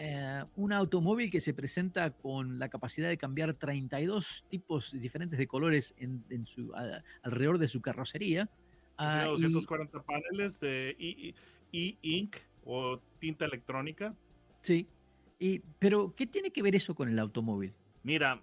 Eh, 0.00 0.44
un 0.54 0.72
automóvil 0.72 1.28
que 1.30 1.40
se 1.40 1.54
presenta 1.54 2.10
con 2.10 2.58
la 2.60 2.68
capacidad 2.68 3.08
de 3.08 3.16
cambiar 3.16 3.54
32 3.54 4.44
tipos 4.48 4.92
diferentes 5.00 5.38
de 5.38 5.46
colores 5.48 5.94
en, 5.98 6.46
su, 6.46 6.72
alrededor 7.22 7.58
de 7.58 7.66
su 7.66 7.80
carrocería. 7.80 8.48
Tiene 8.96 9.24
240 9.24 9.98
ah, 9.98 10.02
paneles 10.04 10.60
de 10.60 10.96
e-ink 11.72 12.36
o 12.64 13.00
tinta 13.18 13.44
electrónica. 13.44 14.14
Sí, 14.60 14.86
y, 15.38 15.60
pero 15.78 16.14
¿qué 16.16 16.26
tiene 16.26 16.50
que 16.50 16.62
ver 16.62 16.74
eso 16.74 16.94
con 16.94 17.08
el 17.08 17.18
automóvil? 17.18 17.72
Mira, 18.02 18.40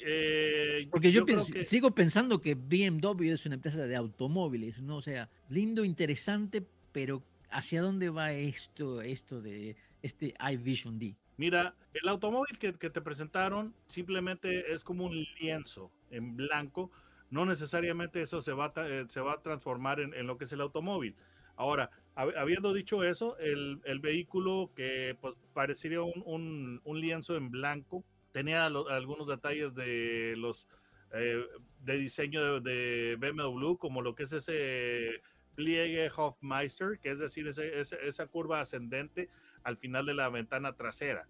eh, 0.00 0.86
porque 0.90 1.10
yo, 1.10 1.24
sigo 1.64 1.94
pensando 1.94 2.40
que 2.40 2.54
BMW 2.54 3.32
es 3.32 3.46
una 3.46 3.56
empresa 3.56 3.86
de 3.86 3.96
automóviles, 3.96 4.80
¿no? 4.82 4.96
O 4.96 5.02
sea, 5.02 5.28
lindo, 5.48 5.84
interesante, 5.84 6.64
pero 6.92 7.22
¿hacia 7.50 7.82
dónde 7.82 8.10
va 8.10 8.32
esto, 8.32 9.02
esto 9.02 9.40
de 9.40 9.76
este 10.02 10.34
iVision 10.52 10.98
D? 10.98 11.16
Mira, 11.36 11.74
el 11.92 12.08
automóvil 12.08 12.58
que, 12.58 12.72
te 12.72 13.00
presentaron 13.00 13.74
simplemente 13.86 14.72
es 14.72 14.84
como 14.84 15.04
un 15.04 15.26
lienzo 15.40 15.90
en 16.10 16.36
blanco. 16.36 16.90
No 17.30 17.44
necesariamente 17.44 18.22
eso 18.22 18.40
se 18.40 18.52
va, 18.52 18.72
a, 18.74 18.88
eh, 18.88 19.06
se 19.08 19.20
va 19.20 19.34
a 19.34 19.42
transformar 19.42 20.00
en, 20.00 20.26
lo 20.26 20.38
que 20.38 20.44
es 20.44 20.52
el 20.52 20.60
automóvil. 20.60 21.14
Ahora, 21.56 21.90
habiendo 22.16 22.72
dicho 22.72 23.04
eso, 23.04 23.36
el, 23.38 24.00
vehículo 24.00 24.72
que 24.74 25.16
pues, 25.20 25.36
parecería 25.52 26.02
un, 26.02 26.80
lienzo 26.84 27.36
en 27.36 27.50
blanco 27.50 28.04
tenía 28.32 28.66
algunos 28.66 29.28
detalles 29.28 29.74
de 29.74 30.34
los 30.36 30.66
eh, 31.12 31.44
de 31.80 31.98
diseño 31.98 32.60
de, 32.60 33.16
BMW, 33.20 33.76
como 33.76 34.02
lo 34.02 34.14
que 34.14 34.24
es 34.24 34.32
ese 34.32 35.22
pliegue 35.54 36.10
Hofmeister, 36.14 36.98
que 36.98 37.10
es 37.10 37.18
decir, 37.18 37.46
esa 37.46 38.26
curva 38.26 38.60
ascendente 38.60 39.28
al 39.62 39.76
final 39.76 40.04
de 40.04 40.14
la 40.14 40.28
ventana 40.28 40.74
trasera. 40.74 41.28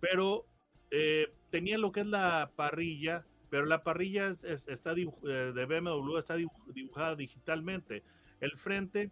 Pero 0.00 0.46
eh, 0.90 1.32
tenía 1.50 1.78
lo 1.78 1.92
que 1.92 2.00
es 2.00 2.06
la 2.06 2.52
parrilla, 2.56 3.24
pero 3.48 3.64
la 3.64 3.82
parrilla 3.82 4.28
está 4.28 4.92
eh, 4.92 5.52
de 5.54 5.66
BMW 5.66 6.18
está 6.18 6.36
dibujada 6.36 7.16
digitalmente. 7.16 8.02
El 8.40 8.56
frente, 8.56 9.10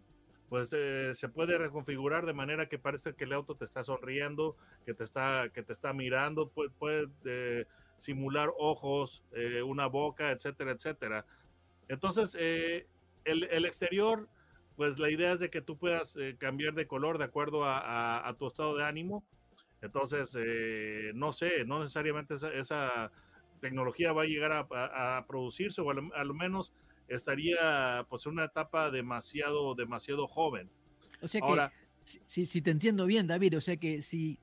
pues 0.49 0.71
eh, 0.73 1.11
se 1.15 1.29
puede 1.29 1.57
reconfigurar 1.57 2.25
de 2.25 2.33
manera 2.33 2.67
que 2.67 2.79
parece 2.79 3.15
que 3.15 3.23
el 3.23 3.33
auto 3.33 3.55
te 3.55 3.65
está 3.65 3.83
sonriendo, 3.83 4.55
que 4.85 4.93
te 4.93 5.03
está, 5.03 5.49
que 5.53 5.63
te 5.63 5.73
está 5.73 5.93
mirando, 5.93 6.49
puede, 6.49 6.69
puede 6.69 7.67
simular 7.97 8.51
ojos, 8.57 9.23
una 9.65 9.87
boca, 9.87 10.31
etcétera, 10.31 10.71
etcétera. 10.71 11.25
Entonces, 11.87 12.35
el, 12.35 13.43
el, 13.43 13.65
exterior 13.65 14.27
pues 14.75 14.99
la 14.99 15.09
idea 15.09 15.33
es 15.33 15.39
de 15.39 15.49
que 15.49 15.61
tú 15.61 15.77
puedas 15.77 16.15
eh, 16.17 16.35
cambiar 16.37 16.73
de 16.73 16.87
color 16.87 17.17
de 17.17 17.23
acuerdo 17.25 17.63
a, 17.65 18.33
tu 18.37 18.47
estado 18.47 18.75
de 18.75 18.83
ánimo. 18.83 19.23
Entonces, 19.81 20.35
eh, 20.37 21.11
no 21.15 21.31
sé, 21.31 21.65
no 21.65 21.79
necesariamente 21.79 22.35
esa, 22.53 23.11
tecnología 23.61 24.11
va 24.11 24.23
a 24.23 24.25
llegar 24.25 24.51
a, 24.51 25.25
producirse 25.27 25.81
o 25.81 25.89
a 25.89 26.23
lo, 26.23 26.33
menos 26.33 26.73
estaría 27.07 28.05
pues 28.09 28.25
en 28.25 28.33
una 28.33 28.45
etapa 28.45 28.91
demasiado, 28.91 29.75
demasiado 29.75 30.27
joven. 30.27 30.69
O 31.21 31.27
sea 31.27 31.41
que, 31.41 32.19
si, 32.25 32.45
si, 32.45 32.61
te 32.61 32.71
entiendo 32.71 33.05
bien, 33.05 33.27
David, 33.27 33.57
o 33.57 33.61
sea 33.61 33.77
que 33.77 34.01
si 34.01 34.39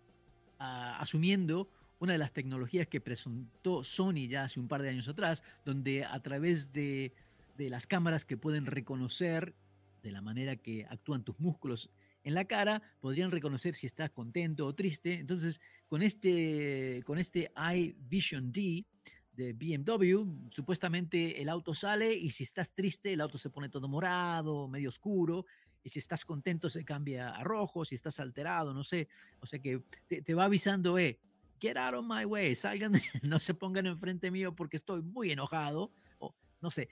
ah, 0.59 0.97
asumiendo 0.99 1.69
una 1.99 2.13
de 2.13 2.19
las 2.19 2.33
tecnologías 2.33 2.89
que 2.89 3.01
presentó 3.01 3.85
Sony 3.85 4.27
ya 4.29 4.45
hace 4.45 4.59
un 4.59 4.69
par 4.69 4.83
de 4.83 4.89
años 4.89 5.09
atrás, 5.09 5.45
donde 5.65 6.05
a 6.05 6.21
través 6.21 6.73
de, 6.73 7.13
de 7.57 7.71
las 7.71 7.87
cámaras 7.87 8.25
que 8.25 8.37
pueden 8.37 8.67
reconocer 8.67 9.55
de 10.03 10.11
la 10.11 10.21
manera 10.21 10.57
que 10.57 10.85
actúan 10.91 11.23
tus 11.23 11.39
músculos 11.39 11.91
en 12.25 12.35
la 12.35 12.45
cara, 12.45 12.83
podrían 13.01 13.31
reconocer 13.31 13.75
si 13.75 13.87
estás 13.87 14.11
contento 14.11 14.67
o 14.67 14.75
triste. 14.75 15.15
Entonces, 15.15 15.61
con 15.89 16.03
este, 16.03 17.03
con 17.05 17.19
este 17.19 17.53
iVision 17.57 18.53
D 18.53 18.85
de 19.33 19.53
BMW, 19.55 20.51
supuestamente 20.51 21.41
el 21.41 21.49
auto 21.49 21.75
sale 21.75 22.13
y 22.13 22.31
si 22.31 22.45
estás 22.45 22.73
triste, 22.73 23.13
el 23.13 23.21
auto 23.21 23.39
se 23.39 23.51
pone 23.51 23.69
todo 23.69 23.89
morado, 23.89 24.69
medio 24.69 24.91
oscuro, 24.91 25.47
y 25.83 25.89
si 25.89 25.99
estás 25.99 26.25
contento 26.25 26.69
se 26.71 26.85
cambia 26.85 27.31
a 27.31 27.43
rojo, 27.43 27.85
si 27.85 27.95
estás 27.95 28.21
alterado, 28.21 28.75
no 28.75 28.85
sé. 28.85 29.09
O 29.41 29.47
sea 29.47 29.59
que 29.59 29.83
te, 30.07 30.35
va 30.35 30.45
avisando, 30.45 30.99
eh, 30.99 31.19
get 31.61 31.77
out 31.77 31.95
of 31.95 32.05
my 32.07 32.25
way, 32.25 32.55
salgan, 32.55 32.93
no 33.23 33.41
se 33.41 33.55
pongan 33.55 33.87
enfrente 33.87 34.31
mío 34.31 34.55
porque 34.55 34.77
estoy 34.77 35.03
muy 35.03 35.33
enojado, 35.33 35.93
o 36.19 36.35
no 36.61 36.71
sé. 36.71 36.89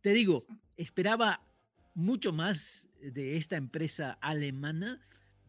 Te 0.00 0.12
digo, 0.12 0.42
esperaba 0.76 1.46
mucho 1.94 2.32
más 2.32 2.88
de 3.00 3.36
esta 3.36 3.56
empresa 3.56 4.12
alemana 4.20 5.00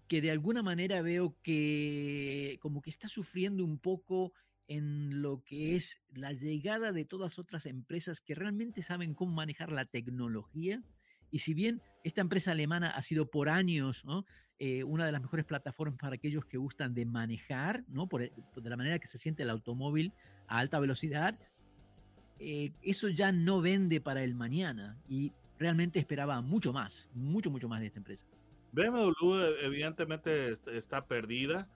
que 0.08 0.22
de 0.22 0.32
alguna 0.32 0.62
manera 0.62 1.02
veo 1.02 1.38
que 1.42 2.60
como 2.62 2.82
que 2.82 2.90
está 2.90 3.08
sufriendo 3.08 3.64
un 3.64 3.78
poco 3.78 4.34
en 4.72 5.22
lo 5.22 5.44
que 5.44 5.76
es 5.76 6.02
la 6.14 6.32
llegada 6.32 6.94
de 6.94 7.04
todas 7.04 7.40
otras 7.40 7.66
empresas 7.66 8.22
que 8.22 8.36
realmente 8.36 8.82
saben 8.82 9.14
cómo 9.14 9.34
manejar 9.34 9.70
la 9.70 9.84
tecnología. 9.84 10.82
Y 11.30 11.40
si 11.40 11.54
bien 11.54 11.82
esta 12.06 12.22
empresa 12.22 12.52
alemana 12.52 12.90
ha 12.90 13.02
sido 13.02 13.30
por 13.30 13.50
años 13.50 14.06
eh, 14.60 14.86
una 14.86 15.06
de 15.06 15.12
las 15.12 15.22
mejores 15.22 15.46
plataformas 15.46 16.00
para 16.00 16.16
aquellos 16.16 16.46
que 16.46 16.58
gustan 16.58 16.94
de 16.94 17.06
manejar, 17.06 17.84
¿no? 17.90 18.08
De 18.08 18.70
la 18.70 18.78
manera 18.78 18.98
que 18.98 19.08
se 19.08 19.18
siente 19.18 19.44
el 19.44 19.50
automóvil 19.50 20.14
a 20.48 20.60
alta 20.60 20.80
velocidad, 20.80 21.38
eh, 22.40 22.72
eso 22.82 23.10
ya 23.10 23.34
no 23.34 23.60
vende 23.60 24.00
para 24.00 24.24
el 24.24 24.36
mañana. 24.36 24.98
Y 25.10 25.34
realmente 25.60 26.00
esperaba 26.00 26.42
mucho 26.42 26.72
más, 26.72 27.10
mucho, 27.14 27.52
mucho 27.52 27.68
más 27.68 27.82
de 27.82 27.88
esta 27.88 28.00
empresa. 28.00 28.26
BMW 28.72 29.66
evidentemente 29.66 30.54
está 30.72 31.06
perdida. 31.06 31.68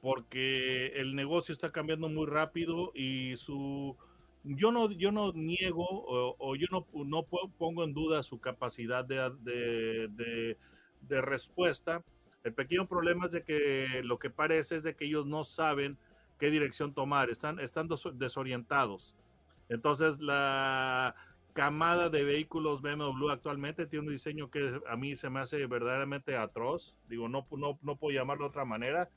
Porque 0.00 0.92
el 0.96 1.14
negocio 1.14 1.52
está 1.52 1.70
cambiando 1.70 2.08
muy 2.08 2.26
rápido 2.26 2.92
y 2.94 3.36
su 3.36 3.96
yo 4.42 4.72
no 4.72 4.90
yo 4.90 5.12
no 5.12 5.32
niego 5.32 5.86
o, 5.86 6.56
yo 6.56 6.66
no, 6.70 6.86
no, 7.04 7.24
pongo 7.58 7.84
en 7.84 7.92
duda 7.92 8.22
su 8.22 8.40
capacidad 8.40 9.04
de, 9.04 9.30
de, 9.40 10.56
de, 11.02 11.20
respuesta. 11.20 12.02
El 12.42 12.54
pequeño 12.54 12.88
problema 12.88 13.26
es 13.26 13.32
de 13.32 13.44
que 13.44 14.00
lo 14.02 14.18
que 14.18 14.30
parece 14.30 14.76
es 14.76 14.82
de 14.82 14.96
que 14.96 15.04
ellos 15.04 15.26
no 15.26 15.44
saben 15.44 15.98
qué 16.38 16.50
dirección 16.50 16.94
tomar, 16.94 17.28
están, 17.28 17.60
están 17.60 17.86
desorientados. 18.14 19.14
Entonces 19.68 20.20
la 20.20 21.14
camada 21.52 22.08
de 22.08 22.24
vehículos 22.24 22.80
BMW 22.80 23.28
actualmente 23.28 23.86
tiene 23.86 24.06
un 24.06 24.12
diseño 24.12 24.50
que 24.50 24.80
a 24.88 24.96
mí 24.96 25.16
se 25.16 25.28
me 25.28 25.40
hace 25.40 25.66
verdaderamente 25.66 26.36
atroz, 26.36 26.94
digo, 27.08 27.28
no, 27.28 27.46
no, 27.50 27.78
no 27.82 27.96
puedo 27.96 28.16
llamarlo 28.16 28.44
de 28.44 28.48
otra 28.48 28.64
manera, 28.64 29.10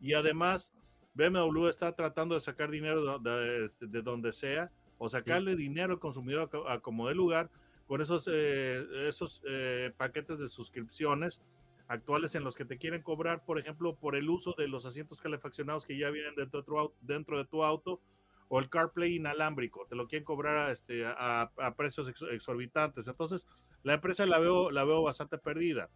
y 0.00 0.14
además 0.14 0.72
BMW 1.14 1.68
está 1.68 1.94
tratando 1.94 2.34
de 2.34 2.40
sacar 2.40 2.70
dinero 2.70 3.18
de, 3.18 3.64
este, 3.64 3.86
donde 3.86 4.32
sea 4.32 4.70
o 4.98 5.08
sacarle 5.08 5.56
dinero 5.56 5.94
al 5.94 5.98
consumidor 5.98 6.50
a, 6.68 6.80
como 6.80 7.08
de 7.08 7.14
lugar 7.14 7.50
con 7.86 8.00
esos, 8.00 8.28
eh, 8.30 8.86
esos 9.08 9.42
eh, 9.48 9.92
paquetes 9.96 10.38
de 10.38 10.48
suscripciones 10.48 11.42
actuales 11.88 12.36
en 12.36 12.44
los 12.44 12.54
que 12.54 12.64
te 12.64 12.78
quieren 12.78 13.02
cobrar, 13.02 13.44
por 13.44 13.58
ejemplo, 13.58 13.96
por 13.96 14.14
el 14.14 14.30
uso 14.30 14.54
de 14.56 14.68
los 14.68 14.86
asientos 14.86 15.20
calefaccionados 15.20 15.84
que 15.84 15.98
ya 15.98 16.10
vienen 16.10 16.36
dentro 16.36 16.60
de 16.60 16.66
tu, 16.66 16.92
dentro 17.00 17.36
de 17.36 17.44
tu 17.46 17.64
auto 17.64 18.00
o 18.48 18.60
el 18.60 18.68
CarPlay 18.68 19.16
inalámbrico, 19.16 19.86
te 19.88 19.96
lo 19.96 20.06
quieren 20.06 20.24
cobrar 20.24 20.56
a, 20.56 20.72
este, 20.72 21.04
a, 21.06 21.50
precios 21.76 22.08
exorbitantes. 22.30 23.08
Entonces, 23.08 23.46
la 23.82 23.94
empresa 23.94 24.26
la 24.26 24.38
veo, 24.38 24.70
la 24.70 24.84
veo 24.84 25.02
bastante 25.02 25.38
perdida. 25.38 25.88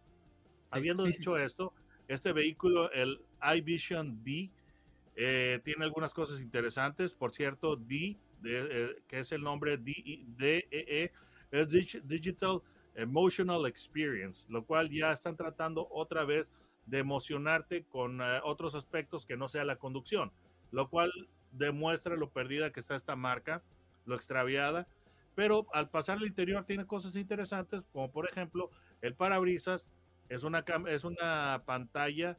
Habiendo 0.71 1.03
dicho 1.03 1.37
esto, 1.37 1.73
este 2.07 2.33
vehículo, 2.33 2.91
el 2.91 3.21
iVision 3.57 4.23
D, 4.23 4.51
eh, 5.15 5.59
tiene 5.63 5.85
algunas 5.85 6.13
cosas 6.13 6.41
interesantes. 6.41 7.13
Por 7.13 7.31
cierto, 7.31 7.75
D, 7.75 8.17
eh, 8.43 8.95
que 9.07 9.19
es 9.19 9.31
el 9.31 9.41
nombre 9.41 9.77
DEE, 9.77 10.67
e, 10.71 11.11
es 11.51 11.69
Digital 12.07 12.61
Emotional 12.95 13.65
Experience, 13.65 14.45
lo 14.51 14.65
cual 14.65 14.89
ya 14.89 15.11
están 15.11 15.35
tratando 15.35 15.87
otra 15.91 16.25
vez 16.25 16.51
de 16.85 16.99
emocionarte 16.99 17.83
con 17.85 18.21
eh, 18.21 18.39
otros 18.43 18.75
aspectos 18.75 19.25
que 19.25 19.37
no 19.37 19.47
sea 19.47 19.65
la 19.65 19.77
conducción, 19.77 20.31
lo 20.71 20.89
cual 20.89 21.11
demuestra 21.51 22.15
lo 22.15 22.29
perdida 22.29 22.71
que 22.71 22.79
está 22.79 22.95
esta 22.95 23.15
marca, 23.15 23.63
lo 24.05 24.15
extraviada, 24.15 24.87
pero 25.33 25.65
al 25.73 25.89
pasar 25.89 26.17
al 26.17 26.27
interior 26.27 26.65
tiene 26.65 26.85
cosas 26.85 27.15
interesantes, 27.15 27.85
como 27.91 28.11
por 28.11 28.29
ejemplo 28.29 28.69
el 29.01 29.15
parabrisas 29.15 29.85
es 30.29 30.43
una, 30.43 30.63
es 30.87 31.03
una 31.03 31.63
pantalla 31.65 32.37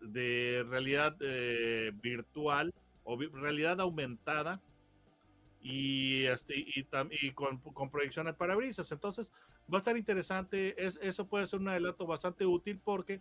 de 0.00 0.64
realidad 0.68 1.16
eh, 1.20 1.92
virtual 2.02 2.72
o 3.04 3.16
realidad 3.16 3.80
aumentada 3.80 4.60
y, 5.60 6.24
este, 6.24 6.54
y, 6.56 6.84
con, 7.32 7.58
con, 7.58 7.90
proyección 7.90 8.26
de 8.26 8.34
parabrisas. 8.34 8.90
Entonces 8.92 9.32
va 9.72 9.78
a 9.78 9.80
estar 9.80 9.96
interesante. 9.96 10.74
Es, 10.82 10.98
eso 11.02 11.26
puede 11.26 11.46
ser 11.46 11.60
un 11.60 11.68
adelanto 11.68 12.06
bastante 12.06 12.46
útil 12.46 12.80
porque 12.82 13.20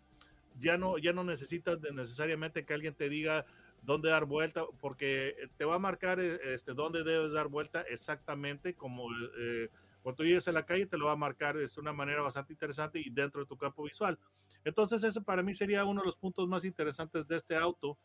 ya 0.60 0.77
no, 0.77 0.98
ya 0.98 1.13
no 1.13 1.24
necesitas 1.24 1.82
de 1.82 1.92
necesariamente 1.92 2.66
que 2.66 2.74
alguien 2.74 2.94
te 2.94 3.10
diga 3.10 3.46
dónde 3.84 4.10
dar 4.10 4.25
vuelta, 4.25 4.66
porque 4.82 5.50
te 5.58 5.66
va 5.66 5.75
a 5.75 5.80
marcar 5.80 6.20
eh, 6.20 6.39
este, 6.54 6.74
dónde 6.74 7.04
debes 7.04 7.32
dar 7.32 7.48
vuelta 7.48 7.82
exactamente 7.82 8.74
como 8.74 9.08
eh, 9.39 9.70
cuando 10.08 10.24
tú 10.24 10.24
llegues 10.24 10.48
a 10.48 10.54
la 10.54 10.66
calle 10.66 10.86
te 10.86 10.98
lo 10.98 11.08
va 11.08 11.12
a 11.12 11.18
marcar 11.18 11.58
de 11.58 11.68
una 11.76 11.92
manera 11.92 12.22
bastante 12.22 12.54
interesante 12.54 12.98
y 12.98 13.10
dentro 13.10 13.42
de 13.42 13.46
tu 13.46 13.58
campo 13.58 13.84
visual. 13.84 14.18
Entonces, 14.64 15.04
ese 15.04 15.20
para 15.20 15.44
mí 15.44 15.54
sería 15.54 15.84
uno 15.84 16.00
de 16.00 16.06
los 16.06 16.16
puntos 16.16 16.48
más 16.48 16.64
interesantes 16.64 17.28
de 17.28 17.36
este 17.36 17.58
auto. 17.58 17.98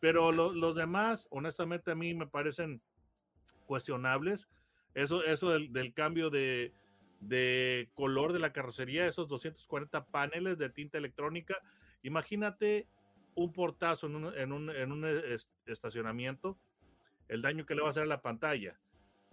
Pero 0.00 0.32
los 0.32 0.74
demás, 0.74 1.28
honestamente, 1.30 1.92
a 1.92 1.94
mí 1.94 2.12
me 2.12 2.26
parecen 2.26 2.82
cuestionables. 3.66 4.48
Eso, 4.94 5.22
eso 5.22 5.50
del, 5.50 5.94
cambio 5.94 6.28
de, 6.28 6.72
color 7.94 8.32
de 8.32 8.40
la 8.40 8.52
carrocería, 8.52 9.06
esos 9.06 9.28
240 9.28 10.06
paneles 10.06 10.58
de 10.58 10.70
tinta 10.70 10.98
electrónica. 10.98 11.54
Imagínate 12.02 12.88
un 13.36 13.52
portazo 13.52 14.08
en 14.08 14.16
un, 14.16 14.36
en 14.36 14.50
un, 14.50 14.70
en 14.70 14.90
un 14.90 15.06
estacionamiento, 15.66 16.58
el 17.28 17.42
daño 17.42 17.64
que 17.64 17.76
le 17.76 17.82
va 17.82 17.86
a 17.86 17.90
hacer 17.90 18.02
a 18.02 18.06
la 18.06 18.22
pantalla, 18.22 18.76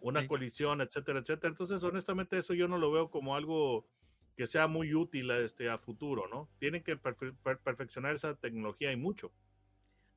una 0.09 0.27
colisión, 0.27 0.81
etcétera, 0.81 1.19
etcétera. 1.19 1.49
Entonces, 1.49 1.83
honestamente, 1.83 2.37
eso 2.37 2.53
yo 2.53 2.67
no 2.67 2.77
lo 2.77 2.91
veo 2.91 3.09
como 3.09 3.35
algo 3.35 3.87
que 4.35 4.45
sea 4.45 4.67
muy 4.67 4.93
útil 4.93 5.31
a, 5.31 5.39
este, 5.39 5.69
a 5.69 5.77
futuro, 5.77 6.27
¿no? 6.27 6.47
Tienen 6.59 6.83
que 6.83 6.95
perfeccionar 6.97 8.13
esa 8.13 8.35
tecnología 8.35 8.91
y 8.91 8.97
mucho. 8.97 9.31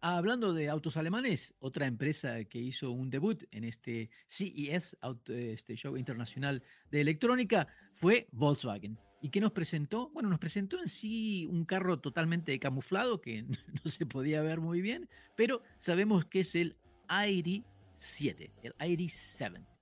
Hablando 0.01 0.53
de 0.53 0.69
autos 0.69 0.97
alemanes, 0.97 1.55
otra 1.59 1.87
empresa 1.87 2.45
que 2.45 2.59
hizo 2.59 2.91
un 2.91 3.11
debut 3.11 3.45
en 3.51 3.65
este 3.65 4.11
CES, 4.27 4.97
este 5.27 5.75
show 5.75 5.97
internacional 5.97 6.63
de 6.91 7.01
electrónica, 7.01 7.67
fue 7.95 8.29
Volkswagen. 8.31 8.99
¿Y 9.23 9.31
qué 9.31 9.41
nos 9.41 9.53
presentó? 9.53 10.11
Bueno, 10.11 10.29
nos 10.29 10.39
presentó 10.39 10.79
en 10.79 10.89
sí 10.89 11.47
un 11.51 11.65
carro 11.65 11.99
totalmente 11.99 12.57
camuflado 12.61 13.21
que 13.21 13.43
no 13.85 13.91
se 13.91 14.05
podía 14.07 14.43
ver 14.43 14.61
muy 14.61 14.83
bien, 14.83 15.09
pero 15.35 15.63
sabemos 15.79 16.27
que 16.27 16.41
es 16.41 16.55
el 16.55 16.77
ID7, 17.09 18.53
el 18.63 18.75
ID7. 18.75 19.78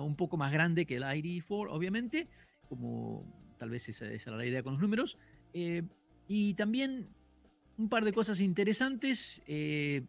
Un 0.00 0.16
poco 0.16 0.36
más 0.36 0.52
grande 0.52 0.86
que 0.86 0.96
el 0.96 1.02
ID4, 1.02 1.68
obviamente, 1.70 2.28
como 2.68 3.26
tal 3.58 3.70
vez 3.70 3.88
esa, 3.88 4.06
era 4.06 4.36
la 4.36 4.46
idea 4.46 4.62
con 4.62 4.74
los 4.74 4.82
números. 4.82 5.18
Eh, 5.54 5.82
y 6.28 6.54
también 6.54 7.08
un 7.78 7.88
par 7.88 8.04
de 8.04 8.12
cosas 8.12 8.40
interesantes, 8.40 9.42
eh, 9.46 10.02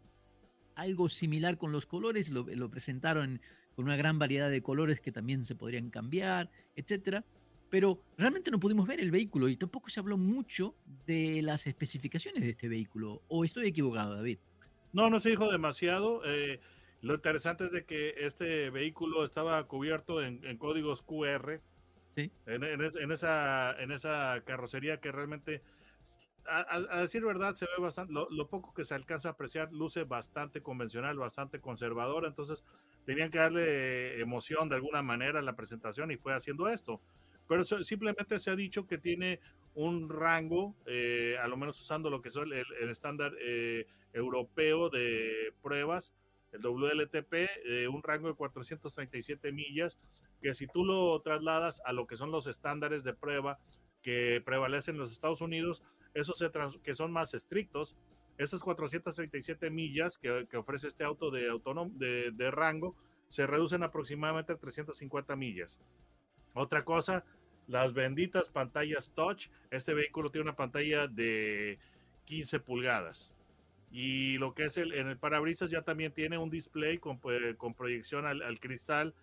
algo 0.75 1.09
similar 1.09 1.57
con 1.57 1.71
los 1.71 1.86
colores, 1.86 2.29
lo, 2.29 2.45
presentaron 2.69 3.41
con 3.75 3.86
una 3.86 3.95
gran 3.95 4.19
variedad 4.19 4.49
de 4.49 4.62
colores 4.62 5.01
que 5.01 5.12
también 5.12 5.43
se 5.43 5.55
podrían 5.55 5.89
cambiar, 5.89 6.51
etc. 6.75 7.23
Pero 7.69 8.03
realmente 8.17 8.51
no 8.51 8.59
pudimos 8.59 8.88
ver 8.88 8.99
el 8.99 9.12
vehículo 9.12 9.49
y 9.49 9.57
tampoco 9.57 9.89
se 9.89 9.99
habló 9.99 10.17
mucho 10.17 10.75
de 11.07 11.41
las 11.41 11.65
especificaciones 11.65 12.43
de 12.43 12.51
este 12.51 12.67
vehículo. 12.67 13.23
¿O 13.27 13.43
estoy 13.43 13.67
equivocado, 13.67 14.15
David? 14.15 14.38
No, 14.91 15.09
no 15.09 15.19
se 15.19 15.29
dijo 15.29 15.51
demasiado. 15.51 16.21
Eh, 16.25 16.59
lo 17.03 17.13
interesante 17.13 17.65
es 17.65 17.71
de 17.71 17.85
que 17.85 18.15
este 18.17 18.71
vehículo 18.71 19.23
estaba 19.23 19.63
cubierto 19.67 20.23
en, 20.23 20.43
en 20.43 20.57
códigos 20.57 21.03
QR 21.03 21.61
en, 22.15 23.11
esa, 23.11 23.75
en 23.79 23.91
esa 23.91 24.41
carrocería 24.45 24.99
que 24.99 25.11
realmente, 25.11 25.61
a, 26.45 27.01
decir 27.01 27.25
verdad, 27.25 27.55
se 27.55 27.65
ve 27.65 27.81
bastante, 27.81 28.13
lo, 28.13 28.47
poco 28.47 28.73
que 28.73 28.85
se 28.85 28.93
alcanza 28.93 29.29
a 29.29 29.31
apreciar, 29.31 29.71
luce 29.71 30.03
bastante 30.03 30.61
convencional, 30.61 31.17
bastante 31.17 31.59
conservador, 31.59 32.25
entonces 32.25 32.63
tenían 33.05 33.31
que 33.31 33.39
darle 33.39 34.21
emoción 34.21 34.69
de 34.69 34.75
alguna 34.75 35.01
manera 35.01 35.39
a 35.39 35.43
la 35.43 35.55
presentación 35.55 36.11
y 36.11 36.17
fue 36.17 36.33
haciendo 36.33 36.69
esto. 36.69 37.01
Pero 37.47 37.65
simplemente 37.65 38.39
se 38.39 38.51
ha 38.51 38.55
dicho 38.55 38.87
que 38.87 38.97
tiene 38.97 39.39
un 39.75 40.09
rango, 40.09 40.75
eh, 40.85 41.35
a 41.41 41.47
lo 41.47 41.57
menos 41.57 41.81
usando 41.81 42.09
lo 42.09 42.21
que 42.21 42.29
es 42.29 42.35
el, 42.35 42.53
estándar 42.89 43.33
eh, 43.41 43.85
europeo 44.13 44.89
de 44.89 45.53
pruebas, 45.61 46.13
el 46.53 46.61
WLTP, 46.61 47.33
eh, 47.65 47.87
un 47.87 48.01
rango 48.01 48.29
de 48.29 48.35
437 48.35 49.51
millas, 49.51 49.97
que 50.41 50.53
si 50.53 50.67
tú 50.67 50.85
lo 50.85 51.19
trasladas 51.21 51.81
a 51.85 51.93
lo 51.93 52.07
que 52.07 52.17
son 52.17 52.31
los 52.31 52.47
estándares 52.47 53.03
de 53.03 53.13
prueba 53.13 53.59
que 54.01 54.41
prevalecen 54.45 54.95
en 54.95 55.01
los 55.01 55.11
Estados 55.11 55.41
Unidos, 55.41 55.83
esos 56.13 56.43
que 56.83 56.95
son 56.95 57.11
más 57.11 57.33
estrictos, 57.33 57.95
esas 58.37 58.61
437 58.61 59.69
millas 59.69 60.17
que, 60.17 60.47
ofrece 60.57 60.87
este 60.87 61.03
auto 61.03 61.31
de, 61.31 61.49
de, 61.95 62.31
de, 62.31 62.51
rango 62.51 62.95
se 63.29 63.47
reducen 63.47 63.83
aproximadamente 63.83 64.53
a 64.53 64.57
350 64.57 65.35
millas. 65.35 65.79
Otra 66.53 66.83
cosa, 66.83 67.25
las 67.67 67.93
benditas 67.93 68.49
pantallas 68.49 69.11
touch. 69.15 69.47
Este 69.71 69.93
vehículo 69.93 70.31
tiene 70.31 70.43
una 70.43 70.55
pantalla 70.55 71.07
de 71.07 71.79
15 72.25 72.59
pulgadas. 72.59 73.33
Y 73.95 74.39
lo 74.39 74.56
que 74.56 74.65
es 74.65 74.77
el, 74.77 74.91
en 74.93 75.08
el 75.08 75.17
parabrisas 75.17 75.69
ya 75.69 75.84
también 75.84 76.12
tiene 76.12 76.39
un 76.39 76.49
display 76.49 76.97
con, 76.97 77.19
con 77.58 77.75
proyección 77.75 78.25
al, 78.25 78.41
al 78.41 78.60
cristal 78.60 79.13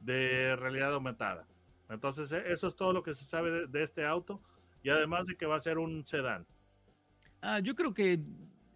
de 0.00 0.56
realidad 0.56 0.94
aumentada. 0.94 1.46
Entonces, 1.90 2.32
e, 2.32 2.42
eso 2.50 2.68
es 2.68 2.74
todo 2.74 2.94
lo 2.94 3.02
que 3.02 3.14
se 3.14 3.24
sabe 3.24 3.66
de, 3.66 3.82
este 3.82 4.06
auto 4.06 4.40
y 4.82 4.88
además 4.88 5.26
de 5.26 5.36
que 5.36 5.44
va 5.44 5.56
a 5.56 5.60
ser 5.60 5.76
un 5.76 6.06
sedán. 6.06 6.46
Ah, 7.42 7.60
yo 7.60 7.74
creo 7.74 7.92
que 7.92 8.18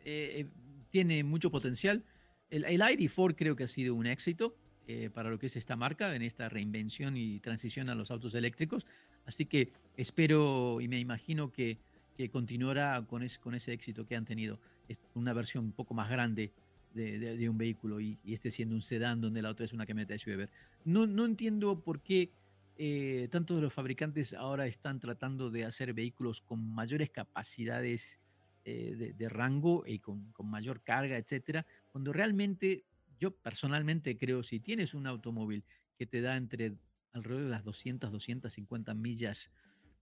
eh, 0.04 0.46
tiene 0.90 1.24
mucho 1.24 1.50
potencial. 1.50 2.04
El, 2.50 2.64
el 2.64 2.82
ID4 2.82 3.34
creo 3.34 3.56
que 3.56 3.64
ha 3.64 3.68
sido 3.68 3.94
un 3.94 4.04
éxito 4.04 4.54
eh, 4.87 5.11
para 5.11 5.30
lo 5.30 5.38
que 5.38 5.46
es 5.46 5.56
esta 5.56 5.76
marca 5.76 6.14
en 6.14 6.22
esta 6.22 6.48
reinvención 6.48 7.16
y 7.16 7.40
transición 7.40 7.88
a 7.88 7.94
los 7.94 8.11
autos 8.11 8.34
eléctricos. 8.34 8.87
Así 9.24 9.46
que 9.46 9.72
espero 9.96 10.80
y 10.80 10.88
me 10.88 10.98
imagino 10.98 11.52
que, 11.52 11.78
que 12.18 12.31
continuará 12.31 13.00
con, 13.07 13.24
con 13.40 13.54
ese 13.54 13.72
éxito 13.72 14.04
que 14.04 14.16
han 14.16 14.24
tenido. 14.24 14.59
Es 14.88 14.98
una 15.14 15.33
versión 15.33 15.66
un 15.66 15.72
poco 15.72 15.94
más 15.94 16.11
grande 16.11 16.50
de, 16.92 17.48
un 17.48 17.57
vehículo 17.57 18.00
y, 18.00 18.18
este 18.26 18.50
siendo 18.50 18.74
un 18.74 18.83
sedán 18.83 19.20
donde 19.20 19.40
la 19.40 19.50
otra 19.50 19.64
es 19.64 19.72
una 19.72 19.87
camioneta 19.87 20.14
de 20.14 20.18
SUV. 20.18 20.48
No, 20.85 21.07
no 21.07 21.24
entiendo 21.24 21.81
por 21.81 22.00
qué 22.00 22.33
eh, 22.76 23.28
tantos 23.31 23.59
de 23.59 23.62
los 23.62 23.72
fabricantes 23.72 24.35
ahora 24.35 24.66
están 24.66 24.98
tratando 24.98 25.48
de 25.48 25.64
hacer 25.64 25.94
vehículos 25.94 26.40
con 26.40 26.59
mayores 26.74 27.09
capacidades 27.11 28.18
eh, 28.64 29.14
de, 29.16 29.28
rango 29.28 29.85
y 29.87 30.00
con, 30.00 30.33
con, 30.33 30.50
mayor 30.50 30.83
carga, 30.83 31.16
etcétera, 31.16 31.66
cuando 31.92 32.12
realmente 32.12 32.83
yo 33.20 33.31
personalmente 33.31 34.16
creo, 34.16 34.42
si 34.42 34.59
tienes 34.59 34.92
un 34.92 35.07
automóvil 35.07 35.62
que 35.96 36.07
te 36.07 36.20
da 36.20 36.37
entre 36.37 36.74
alrededor 37.12 37.44
de 37.44 37.50
las 37.50 37.62
200, 37.62 38.11
250 38.11 38.92
millas 38.94 39.52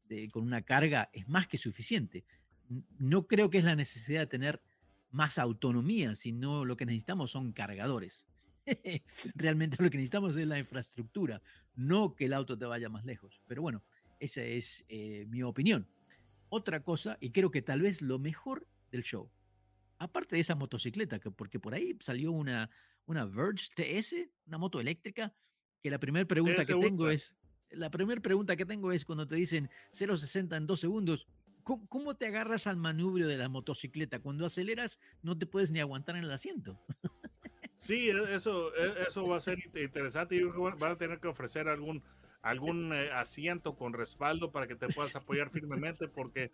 de, 0.09 0.31
con 0.31 0.43
una 0.43 0.63
carga, 0.63 1.11
es 1.13 1.29
más 1.29 1.47
que 1.47 1.59
suficiente. 1.59 2.25
No 2.99 3.27
creo 3.27 3.51
que 3.51 3.59
es 3.59 3.65
la 3.65 3.77
necesidad 3.77 4.21
de 4.21 4.27
tener 4.27 4.63
más 5.11 5.39
autonomía, 5.39 6.15
sino 6.15 6.65
lo 6.65 6.77
que 6.77 6.87
necesitamos 6.87 7.31
son 7.31 7.53
cargadores. 7.53 8.27
Realmente 9.35 9.83
lo 9.83 9.91
que 9.91 9.99
necesitamos 9.99 10.37
es 10.37 10.47
la 10.47 10.59
infraestructura, 10.59 11.41
no 11.75 12.15
que 12.15 12.27
el 12.27 12.33
auto 12.33 12.59
te 12.59 12.67
vaya 12.67 12.89
más 12.89 13.05
lejos. 13.05 13.41
Pero 13.47 13.63
bueno, 13.63 13.83
esa 14.19 14.43
es 14.43 14.85
eh, 14.89 15.27
mi 15.29 15.43
opinión. 15.43 15.89
Otra 16.49 16.83
cosa, 16.83 17.19
y 17.21 17.31
creo 17.31 17.51
que 17.51 17.63
tal 17.63 17.83
vez 17.83 18.03
lo 18.03 18.19
mejor 18.19 18.67
del 18.91 19.03
show, 19.03 19.31
aparte 19.99 20.37
de 20.37 20.41
esa 20.41 20.55
motocicleta, 20.55 21.19
que, 21.19 21.31
porque 21.31 21.59
por 21.59 21.75
ahí 21.75 21.97
salió 22.01 22.33
una, 22.33 22.71
una 23.07 23.25
Verge 23.25 23.69
TS, 23.75 24.15
una 24.47 24.59
moto 24.59 24.81
eléctrica, 24.81 25.35
que 25.83 25.91
la 25.91 25.99
primera 25.99 26.27
pregunta 26.27 26.65
que 26.65 26.75
tengo 26.75 27.09
es, 27.09 27.35
la 27.71 27.91
primera 27.91 28.21
pregunta 28.21 28.57
que 28.57 28.67
tengo 28.67 28.93
es 28.93 29.05
cuando 29.05 29.27
te 29.27 29.37
dicen 29.37 29.71
0.60 29.93 30.57
en 30.57 30.67
dos 30.67 30.81
segundos, 30.81 31.27
¿cómo, 31.63 32.15
te 32.15 32.27
agarras 32.27 32.67
al 32.67 32.77
manubrio 32.77 33.27
de 33.27 33.37
la 33.37 33.49
motocicleta? 33.49 34.21
Cuando 34.21 34.47
aceleras 34.47 35.01
no 35.23 35.37
te 35.37 35.47
puedes 35.47 35.71
ni 35.73 35.81
aguantar 35.81 36.17
en 36.17 36.25
el 36.25 36.33
asiento. 36.33 36.79
Sí, 37.79 38.09
e, 38.09 38.35
eso, 38.35 38.75
e, 38.75 39.03
eso 39.07 39.27
va 39.27 39.37
a 39.37 39.41
ser 39.41 39.59
interesante 39.75 40.37
y 40.37 40.43
van 40.43 40.93
a 40.93 40.97
tener 40.97 41.21
que 41.21 41.29
ofrecer 41.29 41.69
algún, 41.69 42.03
algún 42.41 42.93
eh, 42.93 43.11
asiento 43.13 43.77
con 43.77 43.93
respaldo 43.93 44.51
para 44.51 44.67
que 44.67 44.77
te 44.77 44.89
puedas 44.89 45.15
apoyar 45.17 45.51
firmemente 45.51 46.09
porque 46.15 46.51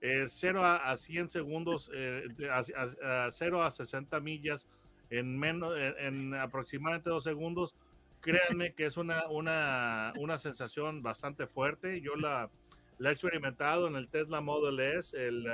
0 0.00 0.60
eh, 0.60 0.78
a, 0.82 0.96
100 0.96 1.30
segundos, 1.30 1.90
eh, 1.94 2.24
a, 2.50 3.30
0 3.30 3.62
a 3.62 3.70
60 3.70 4.20
millas 4.20 4.68
en, 5.08 5.38
menos, 5.38 5.72
en, 5.78 6.34
aproximadamente 6.34 7.08
dos 7.08 7.24
segundos, 7.24 7.74
créanme 8.26 8.74
que 8.74 8.86
es 8.86 8.96
una, 8.96 9.28
una, 9.28 10.12
una 10.18 10.38
sensación 10.38 11.00
bastante 11.00 11.46
fuerte. 11.46 12.00
Yo 12.00 12.16
la, 12.16 12.50
la 12.98 13.10
he 13.10 13.12
experimentado 13.12 13.86
en 13.86 13.94
el 13.94 14.08
Tesla 14.08 14.40
Model 14.40 14.80
S, 14.80 15.16
el, 15.16 15.46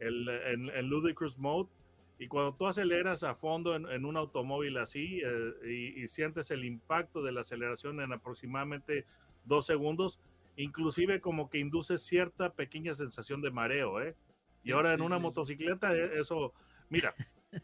el, 0.00 0.28
en, 0.28 0.88
Ludicrous 0.88 1.38
Mode. 1.38 1.70
Y 2.18 2.26
cuando 2.26 2.54
tú 2.54 2.66
aceleras 2.66 3.22
a 3.22 3.34
fondo 3.34 3.76
en, 3.76 4.04
un 4.04 4.16
automóvil 4.16 4.76
así 4.78 5.22
y, 5.64 6.08
sientes 6.08 6.50
el 6.50 6.64
impacto 6.64 7.22
de 7.22 7.30
la 7.30 7.42
aceleración 7.42 8.00
en 8.00 8.12
aproximadamente 8.12 9.06
dos 9.44 9.66
segundos, 9.66 10.18
inclusive 10.56 11.20
como 11.20 11.48
que 11.48 11.58
induce 11.58 11.98
cierta 11.98 12.52
pequeña 12.54 12.94
sensación 12.94 13.40
de 13.40 13.50
mareo, 13.52 14.00
¿eh? 14.00 14.16
Y 14.64 14.72
ahora 14.72 14.94
en 14.94 15.02
una 15.02 15.18
motocicleta, 15.18 15.94
eh, 15.94 16.18
eso, 16.18 16.54
mira, 16.88 17.14